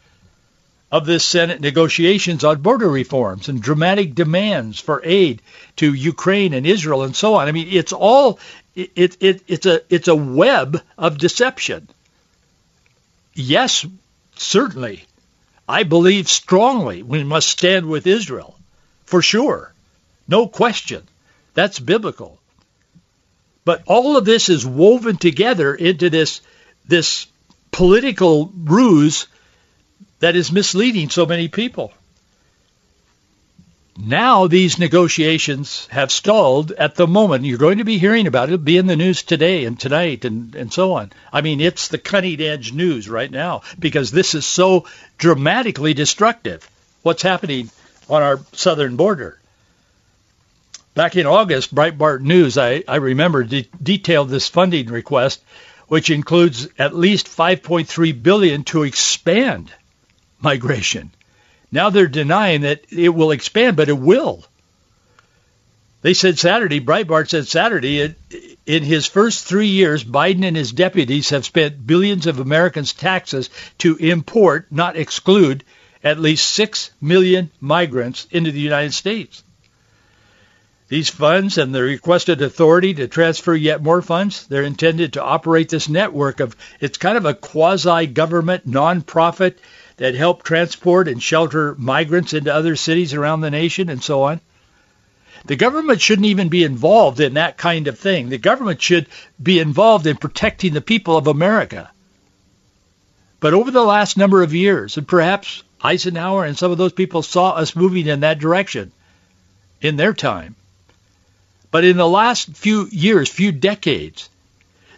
of 0.91 1.06
this 1.06 1.26
Senate 1.26 1.60
negotiations 1.60 2.43
on 2.43 2.62
border 2.62 2.88
reforms 2.88 3.50
and 3.50 3.62
dramatic 3.62 4.15
demands 4.15 4.80
for 4.80 5.02
aid 5.04 5.41
to 5.78 5.93
Ukraine 5.93 6.54
and 6.54 6.65
Israel 6.65 7.04
and 7.04 7.15
so 7.15 7.36
on. 7.36 7.48
I 7.48 7.52
mean, 7.52 7.67
it's 7.72 7.91
all 7.91 8.39
it, 8.76 9.17
it, 9.20 9.41
it's 9.48 9.65
a 9.65 9.82
it's 9.89 10.08
a 10.08 10.15
web 10.15 10.82
of 10.98 11.17
deception. 11.17 11.89
Yes, 13.39 13.86
certainly, 14.36 15.06
I 15.69 15.84
believe 15.84 16.28
strongly 16.28 17.04
we 17.04 17.23
must 17.23 17.47
stand 17.47 17.86
with 17.86 18.08
Israel 18.08 18.58
for 19.06 19.21
sure. 19.21 19.73
No 20.28 20.47
question. 20.47 21.04
That's 21.54 21.78
biblical. 21.78 22.39
But 23.63 23.84
all 23.86 24.17
of 24.17 24.26
this 24.26 24.50
is 24.50 24.65
woven 24.65 25.17
together 25.17 25.76
into 25.76 26.10
this, 26.10 26.41
this 26.88 27.28
political 27.71 28.52
ruse 28.56 29.28
that 30.17 30.36
is 30.36 30.52
misleading 30.52 31.12
so 31.12 31.28
many 31.28 31.47
people. 31.47 31.93
Now 33.99 34.45
these 34.45 34.77
negotiations 34.77 35.88
have 35.89 36.12
stalled 36.12 36.71
at 36.71 36.95
the 36.95 37.07
moment. 37.07 37.45
You're 37.45 37.57
going 37.57 37.79
to 37.79 37.83
be 37.83 37.97
hearing 37.97 38.27
about 38.27 38.49
it. 38.49 38.53
It'll 38.53 38.63
be 38.63 38.77
in 38.77 38.86
the 38.86 38.95
news 38.95 39.23
today 39.23 39.65
and 39.65 39.79
tonight 39.79 40.23
and, 40.23 40.53
and 40.53 40.71
so 40.71 40.93
on. 40.93 41.12
I 41.33 41.41
mean, 41.41 41.60
it's 41.60 41.88
the 41.88 41.97
cutting 41.97 42.39
edge 42.39 42.73
news 42.73 43.10
right 43.10 43.31
now 43.31 43.63
because 43.79 44.12
this 44.12 44.36
is 44.36 44.45
so 44.45 44.86
dramatically 45.17 45.95
destructive. 45.95 46.69
What's 47.01 47.23
happening 47.23 47.71
on 48.07 48.21
our 48.21 48.39
southern 48.53 48.97
border. 48.97 49.39
Back 50.93 51.15
in 51.15 51.25
August, 51.25 51.73
Breitbart 51.73 52.21
News, 52.21 52.57
I, 52.57 52.83
I 52.88 52.97
remember, 52.97 53.43
de- 53.43 53.69
detailed 53.81 54.29
this 54.29 54.47
funding 54.47 54.88
request, 54.88 55.41
which 55.88 56.10
includes 56.10 56.67
at 56.77 56.95
least 56.95 57.27
5.3 57.27 58.23
billion 58.23 58.63
to 58.65 58.83
expand 58.83 59.71
migration. 60.39 61.12
Now 61.71 61.89
they're 61.89 62.08
denying 62.08 62.62
that 62.62 62.86
it 62.89 63.10
will 63.10 63.32
expand, 63.32 63.75
but 63.77 63.89
it 63.89 63.97
will. 63.97 64.45
They 66.01 66.13
said 66.13 66.39
Saturday, 66.39 66.80
Breitbart 66.80 67.30
said 67.30 67.47
Saturday, 67.47 67.99
it, 67.99 68.15
in 68.65 68.84
his 68.84 69.08
first 69.08 69.45
three 69.45 69.67
years, 69.67 70.03
Biden 70.03 70.45
and 70.45 70.56
his 70.56 70.71
deputies 70.71 71.32
have 71.32 71.45
spent 71.45 71.86
billions 71.86 72.27
of 72.27 72.39
Americans' 72.39 72.93
taxes 72.93 73.49
to 73.80 73.95
import, 73.97 74.67
not 74.71 74.95
exclude, 74.95 75.63
at 76.03 76.19
least 76.19 76.49
6 76.49 76.91
million 77.01 77.49
migrants 77.60 78.27
into 78.32 78.51
the 78.51 78.60
United 78.60 78.93
States. 78.93 79.43
These 80.89 81.10
funds 81.10 81.58
and 81.58 81.75
the 81.75 81.82
requested 81.82 82.41
authority 82.41 82.93
to 82.93 83.08
transfer 83.10 83.53
yet 83.53 83.84
more 83.84 84.01
funds, 84.01 84.47
they're 84.47 84.63
intended 84.63 85.13
to 85.13 85.23
operate 85.23 85.67
this 85.67 85.89
network 85.89 86.39
of, 86.39 86.56
it's 86.80 86.97
kind 86.97 87.17
of 87.17 87.25
a 87.25 87.34
quasi-government 87.34 88.69
nonprofit 88.69 89.56
that 89.97 90.15
help 90.15 90.43
transport 90.43 91.07
and 91.07 91.21
shelter 91.21 91.75
migrants 91.77 92.33
into 92.33 92.53
other 92.53 92.75
cities 92.75 93.13
around 93.13 93.41
the 93.41 93.51
nation 93.51 93.89
and 93.89 94.01
so 94.01 94.23
on. 94.23 94.39
The 95.45 95.55
government 95.55 96.01
shouldn't 96.01 96.27
even 96.27 96.49
be 96.49 96.63
involved 96.63 97.19
in 97.19 97.36
that 97.36 97.57
kind 97.57 97.88
of 97.88 97.99
thing. 97.99 98.29
The 98.29 98.38
government 98.38 98.81
should 98.81 99.07
be 99.41 99.60
involved 99.60 100.07
in 100.07 100.17
protecting 100.17 100.73
the 100.73 100.81
people 100.81 101.17
of 101.17 101.27
America. 101.27 101.89
But 103.39 103.53
over 103.53 103.69
the 103.71 103.83
last 103.83 104.17
number 104.17 104.41
of 104.41 104.53
years, 104.53 104.97
and 104.97 105.07
perhaps 105.07 105.63
Eisenhower 105.81 106.43
and 106.43 106.57
some 106.57 106.71
of 106.71 106.77
those 106.77 106.93
people 106.93 107.21
saw 107.21 107.51
us 107.51 107.75
moving 107.75 108.07
in 108.07 108.21
that 108.21 108.39
direction 108.39 108.91
in 109.79 109.95
their 109.95 110.13
time, 110.13 110.55
but 111.69 111.83
in 111.83 111.97
the 111.97 112.07
last 112.07 112.55
few 112.55 112.88
years, 112.91 113.29
few 113.29 113.51
decades, 113.51 114.29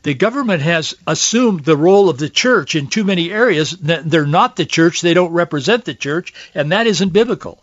the 0.04 0.14
government 0.14 0.62
has 0.62 0.96
assumed 1.06 1.66
the 1.66 1.78
role 1.78 2.10
of 2.10 2.18
the 2.18 2.30
church 2.30 2.76
in 2.76 2.88
too 2.88 3.04
many 3.04 3.32
areas. 3.32 3.72
They're 3.72 4.26
not 4.26 4.56
the 4.56 4.66
church. 4.66 5.02
They 5.02 5.14
don't 5.14 5.32
represent 5.32 5.86
the 5.86 5.94
church, 5.94 6.34
and 6.54 6.72
that 6.72 6.88
isn't 6.88 7.14
biblical. 7.14 7.62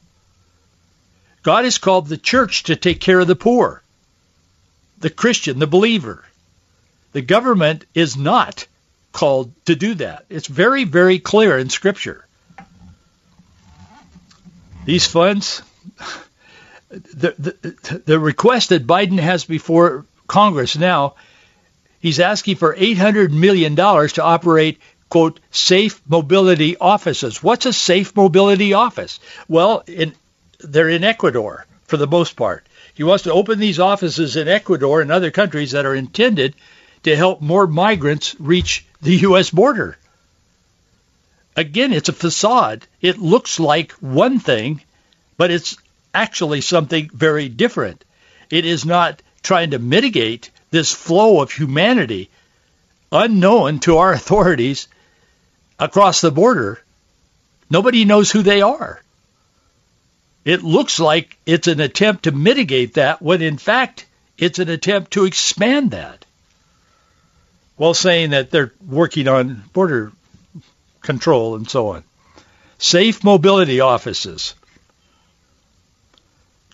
God 1.43 1.65
has 1.65 1.79
called 1.79 2.09
the 2.09 2.19
church 2.19 2.65
to 2.65 2.77
take 2.77 3.01
care 3.01 3.21
of 3.21 3.29
the 3.29 3.37
poor, 3.37 3.83
the 4.99 5.11
Christian, 5.11 5.59
the 5.59 5.67
believer. 5.67 6.25
The 7.13 7.23
government 7.23 7.85
is 7.95 8.17
not 8.17 8.67
called 9.13 9.53
to 9.65 9.75
do 9.75 9.95
that. 9.95 10.27
It's 10.29 10.49
very, 10.49 10.85
very 10.85 11.19
clear 11.19 11.57
in 11.57 11.71
Scripture. 11.71 12.27
These 14.85 15.07
funds, 15.07 15.63
the, 16.91 17.35
the, 17.39 18.01
the 18.05 18.19
request 18.19 18.69
that 18.69 18.87
Biden 18.87 19.19
has 19.19 19.45
before 19.45 20.05
Congress 20.27 20.77
now, 20.77 21.15
he's 22.07 22.21
asking 22.21 22.55
for 22.55 22.73
$800 22.73 23.33
million 23.33 23.75
to 23.75 24.23
operate, 24.23 24.79
quote, 25.09 25.41
safe 25.51 26.01
mobility 26.07 26.77
offices. 26.77 27.43
What's 27.43 27.67
a 27.67 27.73
safe 27.73 28.15
mobility 28.15 28.75
office? 28.75 29.19
Well, 29.49 29.83
in, 29.89 30.15
they're 30.61 30.89
in 30.89 31.03
Ecuador 31.03 31.67
for 31.89 31.97
the 31.97 32.07
most 32.07 32.37
part. 32.37 32.65
He 32.95 33.03
wants 33.03 33.25
to 33.25 33.33
open 33.33 33.59
these 33.59 33.81
offices 33.81 34.37
in 34.37 34.47
Ecuador 34.47 35.01
and 35.01 35.11
other 35.11 35.33
countries 35.33 35.73
that 35.73 35.85
are 35.85 35.97
intended 35.97 36.55
to 37.03 37.17
help 37.17 37.41
more 37.41 37.67
migrants 37.67 38.37
reach 38.39 38.87
the 39.03 39.17
U.S. 39.17 39.51
border. 39.51 39.99
Again, 41.57 41.93
it's 41.93 42.09
a 42.09 42.13
facade. 42.13 42.87
It 43.01 43.19
looks 43.19 43.59
like 43.59 43.91
one 43.95 44.39
thing, 44.39 44.81
but 45.37 45.51
it's 45.51 45.77
actually 46.15 46.61
something 46.61 47.11
very 47.13 47.49
different. 47.49 48.05
It 48.49 48.65
is 48.65 48.87
not 48.87 49.23
trying 49.43 49.73
to 49.73 49.81
mitigate 49.81 50.53
this 50.77 50.93
flow 50.93 51.41
of 51.41 51.51
humanity 51.51 52.29
unknown 53.11 53.81
to 53.81 53.97
our 53.97 54.13
authorities 54.21 54.89
across 55.79 56.21
the 56.21 56.31
border. 56.31 56.79
Nobody 57.71 58.05
knows 58.05 58.31
who 58.31 58.43
they 58.43 58.61
are. 58.61 59.01
It 60.45 60.63
looks 60.63 61.01
like 61.01 61.39
it's 61.47 61.67
an 61.67 61.81
attempt 61.81 62.25
to 62.25 62.31
mitigate 62.31 62.95
that 62.95 63.23
when 63.23 63.41
in 63.41 63.57
fact 63.57 64.05
it's 64.37 64.59
an 64.59 64.69
attempt 64.69 65.13
to 65.13 65.25
expand 65.25 65.93
that. 65.93 66.27
While 67.77 67.95
saying 67.95 68.31
that 68.31 68.51
they're 68.51 68.75
working 68.87 69.29
on 69.29 69.65
border 69.73 70.13
control 71.01 71.57
and 71.57 71.69
so 71.69 71.89
on. 71.89 72.05
Safe 72.79 73.25
mobility 73.25 73.81
offices. 73.81 74.55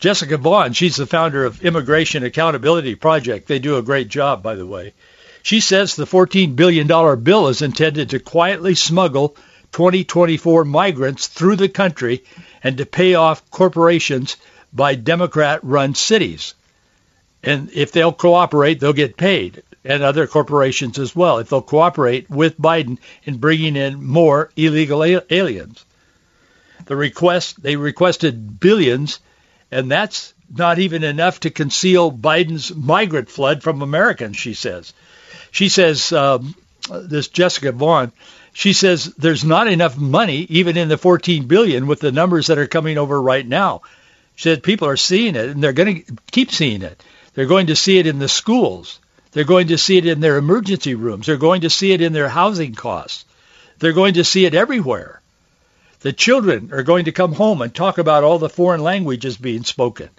Jessica 0.03 0.37
Vaughan, 0.37 0.73
she's 0.73 0.97
the 0.97 1.07
founder 1.07 1.45
of 1.45 1.65
Immigration 1.65 2.25
Accountability 2.25 2.97
Project. 2.97 3.47
They 3.47 3.61
do 3.61 3.77
a 3.77 3.83
great 3.83 4.09
job, 4.09 4.43
by 4.43 4.57
the 4.57 4.67
way. 4.67 4.95
She 5.45 5.61
says 5.61 5.95
the 5.95 6.07
$14 6.07 6.57
billion 6.57 6.89
bill 7.23 7.47
is 7.47 7.63
intended 7.63 8.11
to 8.11 8.19
quietly 8.19 8.75
smuggle 8.75 9.37
2024 9.71 10.65
migrants 10.65 11.29
through 11.29 11.55
the 11.55 11.69
country 11.69 12.25
and 12.65 12.79
to 12.79 12.85
pay 12.85 13.15
off 13.15 13.49
corporations 13.53 14.37
by 14.73 14.97
Democrat-run 14.97 15.95
cities. 15.95 16.55
And 17.45 17.71
if 17.73 17.93
they'll 17.93 18.13
cooperate, 18.13 18.81
they'll 18.81 18.93
get 18.93 19.17
paid, 19.17 19.63
and 19.85 20.03
other 20.03 20.27
corporations 20.27 20.99
as 20.99 21.15
well, 21.15 21.39
if 21.39 21.49
they'll 21.49 21.63
cooperate 21.63 22.29
with 22.29 22.61
Biden 22.61 22.99
in 23.23 23.37
bringing 23.37 23.77
in 23.77 24.03
more 24.05 24.51
illegal 24.57 25.05
aliens. 25.05 25.85
The 26.87 26.97
request, 26.97 27.63
they 27.63 27.77
requested 27.77 28.59
billions 28.59 29.21
and 29.73 29.91
that's 29.91 30.35
not 30.55 30.79
even 30.79 31.03
enough 31.03 31.41
to 31.41 31.51
conceal 31.51 32.13
Biden's 32.13 32.75
migrant 32.75 33.31
flood 33.31 33.63
from 33.63 33.81
Americans, 33.81 34.37
she 34.37 34.55
says. 34.55 34.93
She 35.51 35.69
says, 35.69 36.13
um, 36.13 36.55
this 36.91 37.29
Jessica 37.29 37.73
Vaughan, 37.73 38.13
she 38.53 38.75
says 38.75 39.07
there's 39.17 39.45
not 39.45 39.67
enough 39.67 39.97
money 39.97 40.47
even 40.51 40.77
in 40.77 40.89
the 40.89 40.99
14 40.99 41.47
billion 41.47 41.87
with 41.87 42.01
the 42.01 42.13
numbers 42.13 42.49
that 42.49 42.59
are 42.59 42.67
coming 42.67 42.99
over 42.99 43.21
right 43.21 43.47
now. 43.47 43.81
She 44.37 44.51
said 44.51 44.63
people 44.63 44.89
are 44.89 44.97
seeing 44.97 45.37
it 45.37 45.49
and 45.49 45.63
they're 45.63 45.73
going 45.73 46.05
to 46.05 46.17
keep 46.31 46.53
seeing 46.53 46.83
it. 46.83 47.03
They're 47.35 47.47
going 47.47 47.69
to 47.69 47.77
see 47.77 47.99
it 47.99 48.07
in 48.07 48.19
the 48.19 48.29
schools. 48.29 49.01
They're 49.33 49.45
going 49.45 49.69
to 49.69 49.79
see 49.79 49.97
it 49.97 50.07
in 50.07 50.21
their 50.21 50.37
emergency 50.37 50.95
rooms. 50.95 51.27
They're 51.27 51.39
going 51.39 51.63
to 51.63 51.71
see 51.71 51.93
it 51.93 52.03
in 52.03 52.13
their 52.13 52.29
housing 52.29 52.75
costs. 52.75 53.25
They're 53.79 53.95
going 53.95 54.15
to 54.15 54.25
see 54.25 54.45
it 54.45 54.55
everywhere. 54.55 55.22
The 56.03 56.13
children 56.13 56.71
are 56.73 56.83
going 56.83 57.05
to 57.05 57.13
come 57.13 57.33
home 57.33 57.63
and 57.63 57.73
talk 57.73 57.99
about 57.99 58.25
all 58.25 58.41
the 58.41 58.49
foreign 58.49 58.83
languages 58.83 59.37
being 59.37 59.63
spoken. 59.63 60.11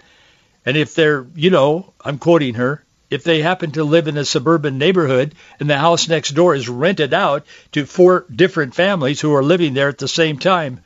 And 0.64 0.78
if 0.78 0.94
they're, 0.94 1.26
you 1.34 1.50
know, 1.50 1.92
I'm 2.02 2.18
quoting 2.18 2.54
her, 2.54 2.82
if 3.10 3.22
they 3.22 3.42
happen 3.42 3.72
to 3.72 3.84
live 3.84 4.08
in 4.08 4.16
a 4.16 4.24
suburban 4.24 4.78
neighborhood 4.78 5.34
and 5.60 5.68
the 5.68 5.76
house 5.76 6.08
next 6.08 6.30
door 6.30 6.54
is 6.54 6.70
rented 6.70 7.12
out 7.12 7.46
to 7.72 7.84
four 7.84 8.24
different 8.34 8.74
families 8.74 9.20
who 9.20 9.34
are 9.34 9.42
living 9.42 9.74
there 9.74 9.88
at 9.88 9.98
the 9.98 10.08
same 10.08 10.38
time, 10.38 10.80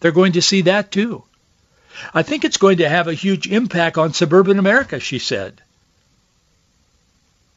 they're 0.00 0.12
going 0.12 0.32
to 0.32 0.42
see 0.42 0.62
that 0.62 0.90
too. 0.90 1.24
I 2.14 2.22
think 2.22 2.44
it's 2.44 2.56
going 2.56 2.78
to 2.78 2.88
have 2.88 3.06
a 3.06 3.14
huge 3.14 3.46
impact 3.46 3.98
on 3.98 4.14
suburban 4.14 4.58
America, 4.58 4.98
she 4.98 5.18
said. 5.18 5.60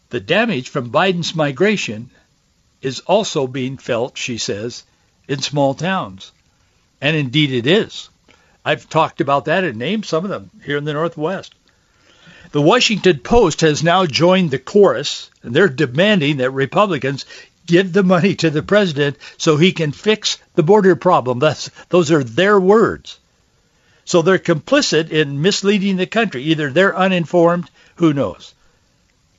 The 0.10 0.20
damage 0.20 0.68
from 0.68 0.92
Biden's 0.92 1.34
migration 1.34 2.10
is 2.82 3.00
also 3.00 3.48
being 3.48 3.78
felt, 3.78 4.18
she 4.18 4.38
says, 4.38 4.84
in 5.30 5.42
small 5.42 5.74
towns. 5.74 6.34
And 7.02 7.16
indeed 7.16 7.52
it 7.52 7.68
is. 7.68 8.10
I've 8.64 8.88
talked 8.88 9.22
about 9.22 9.46
that 9.46 9.64
and 9.64 9.78
named 9.78 10.06
some 10.06 10.24
of 10.24 10.30
them 10.30 10.52
here 10.64 10.78
in 10.78 10.86
the 10.86 10.94
Northwest. 10.94 11.56
The 12.52 12.62
Washington 12.62 13.20
Post 13.20 13.62
has 13.62 13.82
now 13.82 14.06
joined 14.06 14.52
the 14.52 14.60
chorus, 14.60 15.32
and 15.42 15.54
they're 15.54 15.70
demanding 15.70 16.38
that 16.38 16.52
Republicans 16.52 17.26
give 17.66 17.94
the 17.94 18.04
money 18.04 18.36
to 18.36 18.50
the 18.50 18.62
president 18.62 19.18
so 19.38 19.58
he 19.58 19.72
can 19.72 19.92
fix 19.92 20.38
the 20.56 20.64
border 20.64 20.96
problem. 20.96 21.40
That's, 21.40 21.72
those 21.90 22.12
are 22.12 22.24
their 22.24 22.60
words. 22.60 23.18
So 24.06 24.22
they're 24.22 24.40
complicit 24.40 25.10
in 25.10 25.42
misleading 25.42 25.96
the 25.96 26.08
country. 26.08 26.44
Either 26.44 26.70
they're 26.70 26.96
uninformed, 26.96 27.70
who 27.96 28.14
knows, 28.14 28.54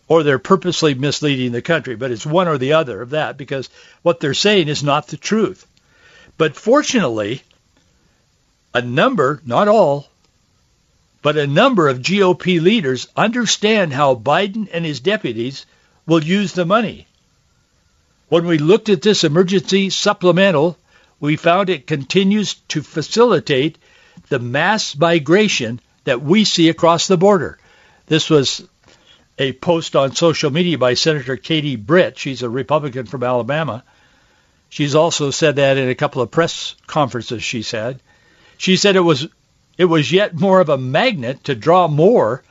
or 0.09 0.22
they're 0.22 0.38
purposely 0.38 0.94
misleading 0.94 1.53
the 1.53 1.62
country. 1.62 1.94
But 1.94 2.11
it's 2.11 2.25
one 2.25 2.48
or 2.48 2.59
the 2.59 2.72
other 2.72 3.03
of 3.03 3.11
that 3.11 3.37
because 3.37 3.68
what 4.03 4.20
they're 4.20 4.35
saying 4.35 4.68
is 4.68 4.83
not 4.83 5.09
the 5.09 5.16
truth. 5.16 5.66
But 6.38 6.57
fortunately, 6.57 7.42
a 8.75 8.83
number, 8.83 9.41
not 9.45 9.69
all, 9.69 10.09
but 11.23 11.37
a 11.37 11.47
number 11.47 11.89
of 11.89 12.01
GOP 12.01 12.61
leaders 12.61 13.07
understand 13.17 13.93
how 13.93 14.15
Biden 14.15 14.69
and 14.73 14.85
his 14.85 15.01
deputies 15.01 15.67
will 16.07 16.23
use 16.23 16.53
the 16.53 16.65
money. 16.65 17.07
When 18.29 18.47
we 18.47 18.59
looked 18.59 18.89
at 18.89 19.03
this 19.03 19.25
emergency 19.25 19.91
supplemental, 19.91 20.79
we 21.21 21.37
found 21.37 21.69
it 21.69 21.87
continues 21.87 22.55
to 22.69 22.83
facilitate 22.83 23.79
the 24.29 24.39
mass 24.39 24.97
migration 24.97 25.81
that 26.05 26.23
we 26.23 26.45
see 26.45 26.69
across 26.69 27.07
the 27.07 27.17
border. 27.17 27.59
This 28.07 28.29
was 28.29 28.67
a 29.39 29.53
post 29.53 29.95
on 29.95 30.15
social 30.15 30.51
media 30.51 30.79
by 30.79 30.95
Senator 30.95 31.37
Katie 31.37 31.77
Britt. 31.77 32.19
She's 32.19 32.43
a 32.43 32.51
Republican 32.51 33.07
from 33.07 33.23
Alabama. 33.23 33.85
She's 34.69 34.95
also 34.95 35.31
said 35.31 35.57
that 35.57 35.77
in 35.77 35.89
a 35.89 35.95
couple 35.95 36.23
of 36.23 36.31
press 36.31 36.75
conferences 36.87 37.43
she's 37.43 37.71
had. 37.71 38.01
She 38.62 38.77
said 38.77 38.94
it 38.94 39.01
was 39.01 39.27
it 39.77 39.87
was 39.87 40.12
yet 40.12 40.38
more 40.38 40.61
of 40.61 40.68
a 40.68 40.79
magnet 40.79 41.42
to 41.44 41.57
draw 41.57 41.88
more 41.88 42.44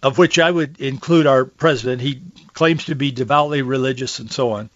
of 0.02 0.18
which 0.18 0.40
I 0.40 0.50
would 0.50 0.80
include 0.80 1.28
our 1.28 1.46
president, 1.46 2.02
he 2.02 2.22
claims 2.54 2.86
to 2.86 2.96
be 2.96 3.12
devoutly 3.12 3.62
religious 3.62 4.20
and 4.20 4.32
so 4.32 4.54
on. 4.54 4.70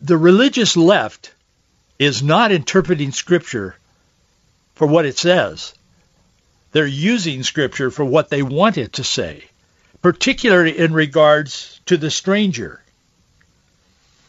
The 0.00 0.18
religious 0.18 0.76
left 0.76 1.32
is 1.98 2.22
not 2.22 2.52
interpreting 2.52 3.12
Scripture 3.12 3.76
for 4.74 4.86
what 4.86 5.06
it 5.06 5.16
says. 5.16 5.74
They're 6.72 6.86
using 6.86 7.42
Scripture 7.42 7.90
for 7.90 8.04
what 8.04 8.30
they 8.30 8.42
want 8.42 8.78
it 8.78 8.94
to 8.94 9.04
say, 9.04 9.44
particularly 10.00 10.78
in 10.78 10.92
regards 10.92 11.80
to 11.86 11.96
the 11.96 12.10
stranger. 12.10 12.82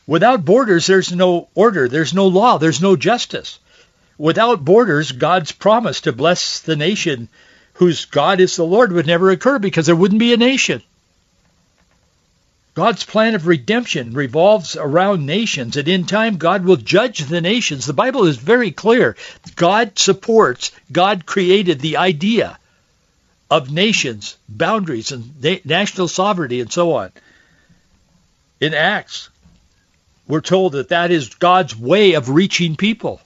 Without 0.06 0.43
borders, 0.43 0.86
there's 0.86 1.13
no 1.13 1.47
order, 1.56 1.88
there's 1.88 2.13
no 2.13 2.27
law, 2.27 2.58
there's 2.58 2.82
no 2.82 2.95
justice. 2.97 3.60
Without 4.17 4.63
borders, 4.63 5.13
God's 5.13 5.53
promise 5.53 6.01
to 6.01 6.12
bless 6.12 6.60
the 6.60 6.75
nation 6.75 7.29
whose 7.73 8.06
God 8.06 8.39
is 8.39 8.56
the 8.56 8.65
Lord 8.65 8.91
would 8.91 9.08
never 9.08 9.32
occur 9.32 9.60
because 9.60 9.86
there 9.86 9.95
wouldn't 9.95 10.19
be 10.19 10.34
a 10.34 10.38
nation. 10.38 10.84
God's 12.73 13.03
plan 13.03 13.36
of 13.36 13.45
redemption 13.45 14.13
revolves 14.13 14.75
around 14.75 15.25
nations, 15.27 15.77
and 15.77 15.88
in 15.88 16.05
time 16.05 16.38
God 16.38 16.65
will 16.65 16.75
judge 16.75 17.19
the 17.19 17.41
nations. 17.41 17.86
The 17.86 17.93
Bible 17.93 18.25
is 18.25 18.38
very 18.38 18.71
clear. 18.71 19.15
God 19.55 19.99
supports, 19.99 20.71
God 20.91 21.25
created 21.25 21.79
the 21.79 21.97
idea 21.97 22.57
of 23.51 23.71
nations, 23.71 24.38
boundaries, 24.49 25.12
and 25.12 25.63
national 25.65 26.07
sovereignty, 26.07 26.62
and 26.62 26.71
so 26.71 26.93
on. 26.93 27.12
In 28.59 28.73
Acts, 28.73 29.29
we're 30.27 30.41
told 30.41 30.71
that 30.71 30.89
that 30.89 31.12
is 31.12 31.36
God's 31.36 31.75
way 31.75 32.13
of 32.13 32.29
reaching 32.29 32.75
people. 32.75 33.21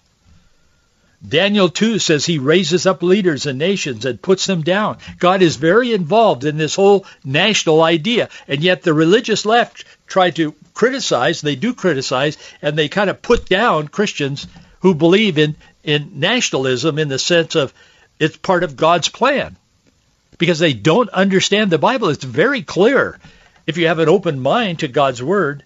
Daniel 1.25 1.67
2 1.67 1.97
says 1.97 2.25
he 2.25 2.38
raises 2.38 2.86
up 2.86 3.01
leaders 3.01 3.47
and 3.47 3.58
nations 3.58 4.06
and 4.06 4.21
puts 4.21 4.45
them 4.45 4.62
down. 4.62 4.97
God 5.17 5.41
is 5.41 5.56
very 5.56 5.93
involved 5.93 6.45
in 6.45 6.58
this 6.58 6.75
whole 6.75 7.06
national 7.23 7.82
idea. 7.82 8.30
And 8.47 8.62
yet 8.62 8.84
the 8.84 8.93
religious 8.93 9.45
left 9.45 9.84
try 10.06 10.30
to 10.32 10.53
criticize, 10.73 11.41
they 11.41 11.56
do 11.56 11.73
criticize, 11.73 12.38
and 12.62 12.77
they 12.77 12.88
kind 12.88 13.10
of 13.10 13.21
put 13.21 13.49
down 13.49 13.88
Christians 13.88 14.45
who 14.82 14.93
believe 14.93 15.39
in, 15.39 15.56
in 15.84 16.19
nationalism 16.19 16.99
in 16.99 17.08
the 17.08 17.19
sense 17.19 17.56
of 17.56 17.73
it's 18.19 18.38
part 18.38 18.63
of 18.63 18.77
God's 18.77 19.10
plan. 19.10 19.56
Because 20.38 20.60
they 20.60 20.73
don't 20.73 21.10
understand 21.10 21.71
the 21.71 21.80
Bible. 21.80 22.10
It's 22.10 22.23
very 22.23 22.62
clear 22.62 23.19
if 23.65 23.77
you 23.77 23.88
have 23.88 23.97
an 23.97 24.08
open 24.08 24.39
mind 24.39 24.80
to 24.80 24.88
God's 24.88 25.21
word. 25.21 25.63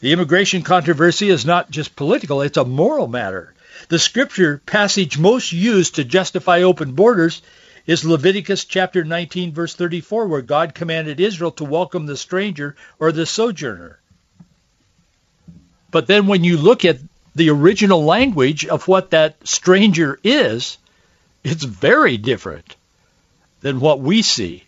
The 0.00 0.12
immigration 0.12 0.62
controversy 0.62 1.28
is 1.28 1.46
not 1.46 1.70
just 1.70 1.94
political, 1.94 2.42
it's 2.42 2.56
a 2.56 2.64
moral 2.64 3.06
matter. 3.06 3.54
The 3.86 3.98
scripture 3.98 4.60
passage 4.66 5.18
most 5.18 5.52
used 5.52 5.94
to 5.94 6.04
justify 6.04 6.62
open 6.62 6.92
borders 6.92 7.42
is 7.86 8.04
Leviticus 8.04 8.64
chapter 8.64 9.04
19 9.04 9.52
verse 9.52 9.74
34 9.74 10.26
where 10.26 10.42
God 10.42 10.74
commanded 10.74 11.20
Israel 11.20 11.52
to 11.52 11.64
welcome 11.64 12.06
the 12.06 12.16
stranger 12.16 12.74
or 12.98 13.12
the 13.12 13.24
sojourner. 13.24 13.98
But 15.90 16.06
then 16.06 16.26
when 16.26 16.44
you 16.44 16.58
look 16.58 16.84
at 16.84 16.98
the 17.34 17.50
original 17.50 18.04
language 18.04 18.66
of 18.66 18.88
what 18.88 19.10
that 19.10 19.36
stranger 19.46 20.18
is, 20.22 20.76
it's 21.44 21.64
very 21.64 22.16
different 22.16 22.76
than 23.60 23.80
what 23.80 24.00
we 24.00 24.22
see 24.22 24.64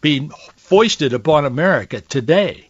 being 0.00 0.30
foisted 0.56 1.12
upon 1.12 1.44
America 1.44 2.00
today. 2.00 2.68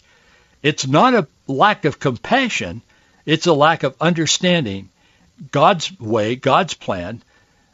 It's 0.62 0.86
not 0.86 1.14
a 1.14 1.26
lack 1.46 1.84
of 1.84 1.98
compassion, 1.98 2.80
it's 3.26 3.46
a 3.46 3.52
lack 3.52 3.82
of 3.82 3.96
understanding 4.00 4.88
God's 5.50 5.98
way, 6.00 6.36
God's 6.36 6.74
plan, 6.74 7.22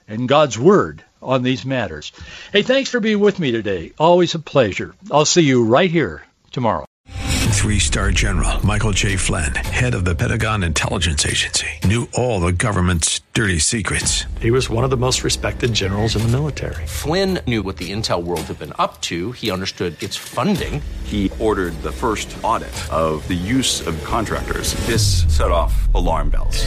and 0.07 0.29
God's 0.29 0.59
word 0.59 1.03
on 1.22 1.42
these 1.42 1.64
matters. 1.64 2.12
Hey, 2.53 2.62
thanks 2.62 2.90
for 2.90 3.00
being 3.00 3.20
with 3.20 3.38
me 3.38 3.50
today. 3.50 3.92
Always 3.98 4.35
a 4.35 4.38
pleasure. 4.38 4.94
I'll 5.11 5.24
see 5.24 5.42
you 5.42 5.64
right 5.64 5.90
here 5.90 6.22
tomorrow. 6.53 6.85
Three-star 7.09 8.11
general 8.11 8.64
Michael 8.66 8.92
J. 8.92 9.16
Flynn, 9.16 9.55
head 9.55 9.94
of 9.94 10.05
the 10.05 10.14
Pentagon 10.14 10.62
Intelligence 10.62 11.24
Agency, 11.24 11.68
knew 11.85 12.07
all 12.12 12.38
the 12.40 12.53
government's 12.53 13.20
dirty 13.33 13.59
secrets. 13.59 14.24
He 14.38 14.50
was 14.50 14.68
one 14.68 14.85
of 14.85 14.90
the 14.90 14.98
most 14.98 15.24
respected 15.24 15.72
generals 15.72 16.14
in 16.14 16.22
the 16.22 16.29
military. 16.29 16.85
Flynn 16.87 17.38
knew 17.46 17.62
what 17.62 17.79
the 17.79 17.90
intel 17.90 18.22
world 18.22 18.42
had 18.42 18.59
been 18.59 18.74
up 18.79 19.00
to. 19.03 19.33
He 19.33 19.50
understood 19.50 20.00
its 20.03 20.14
funding. 20.14 20.83
He 21.05 21.33
ordered 21.38 21.72
the 21.83 21.92
first 21.92 22.37
audit 22.42 22.92
of 22.92 23.27
the 23.29 23.35
use 23.35 23.87
of 23.87 24.03
contractors. 24.05 24.74
This 24.87 25.24
set 25.35 25.50
off 25.50 25.88
alarm 25.94 26.29
bells. 26.29 26.66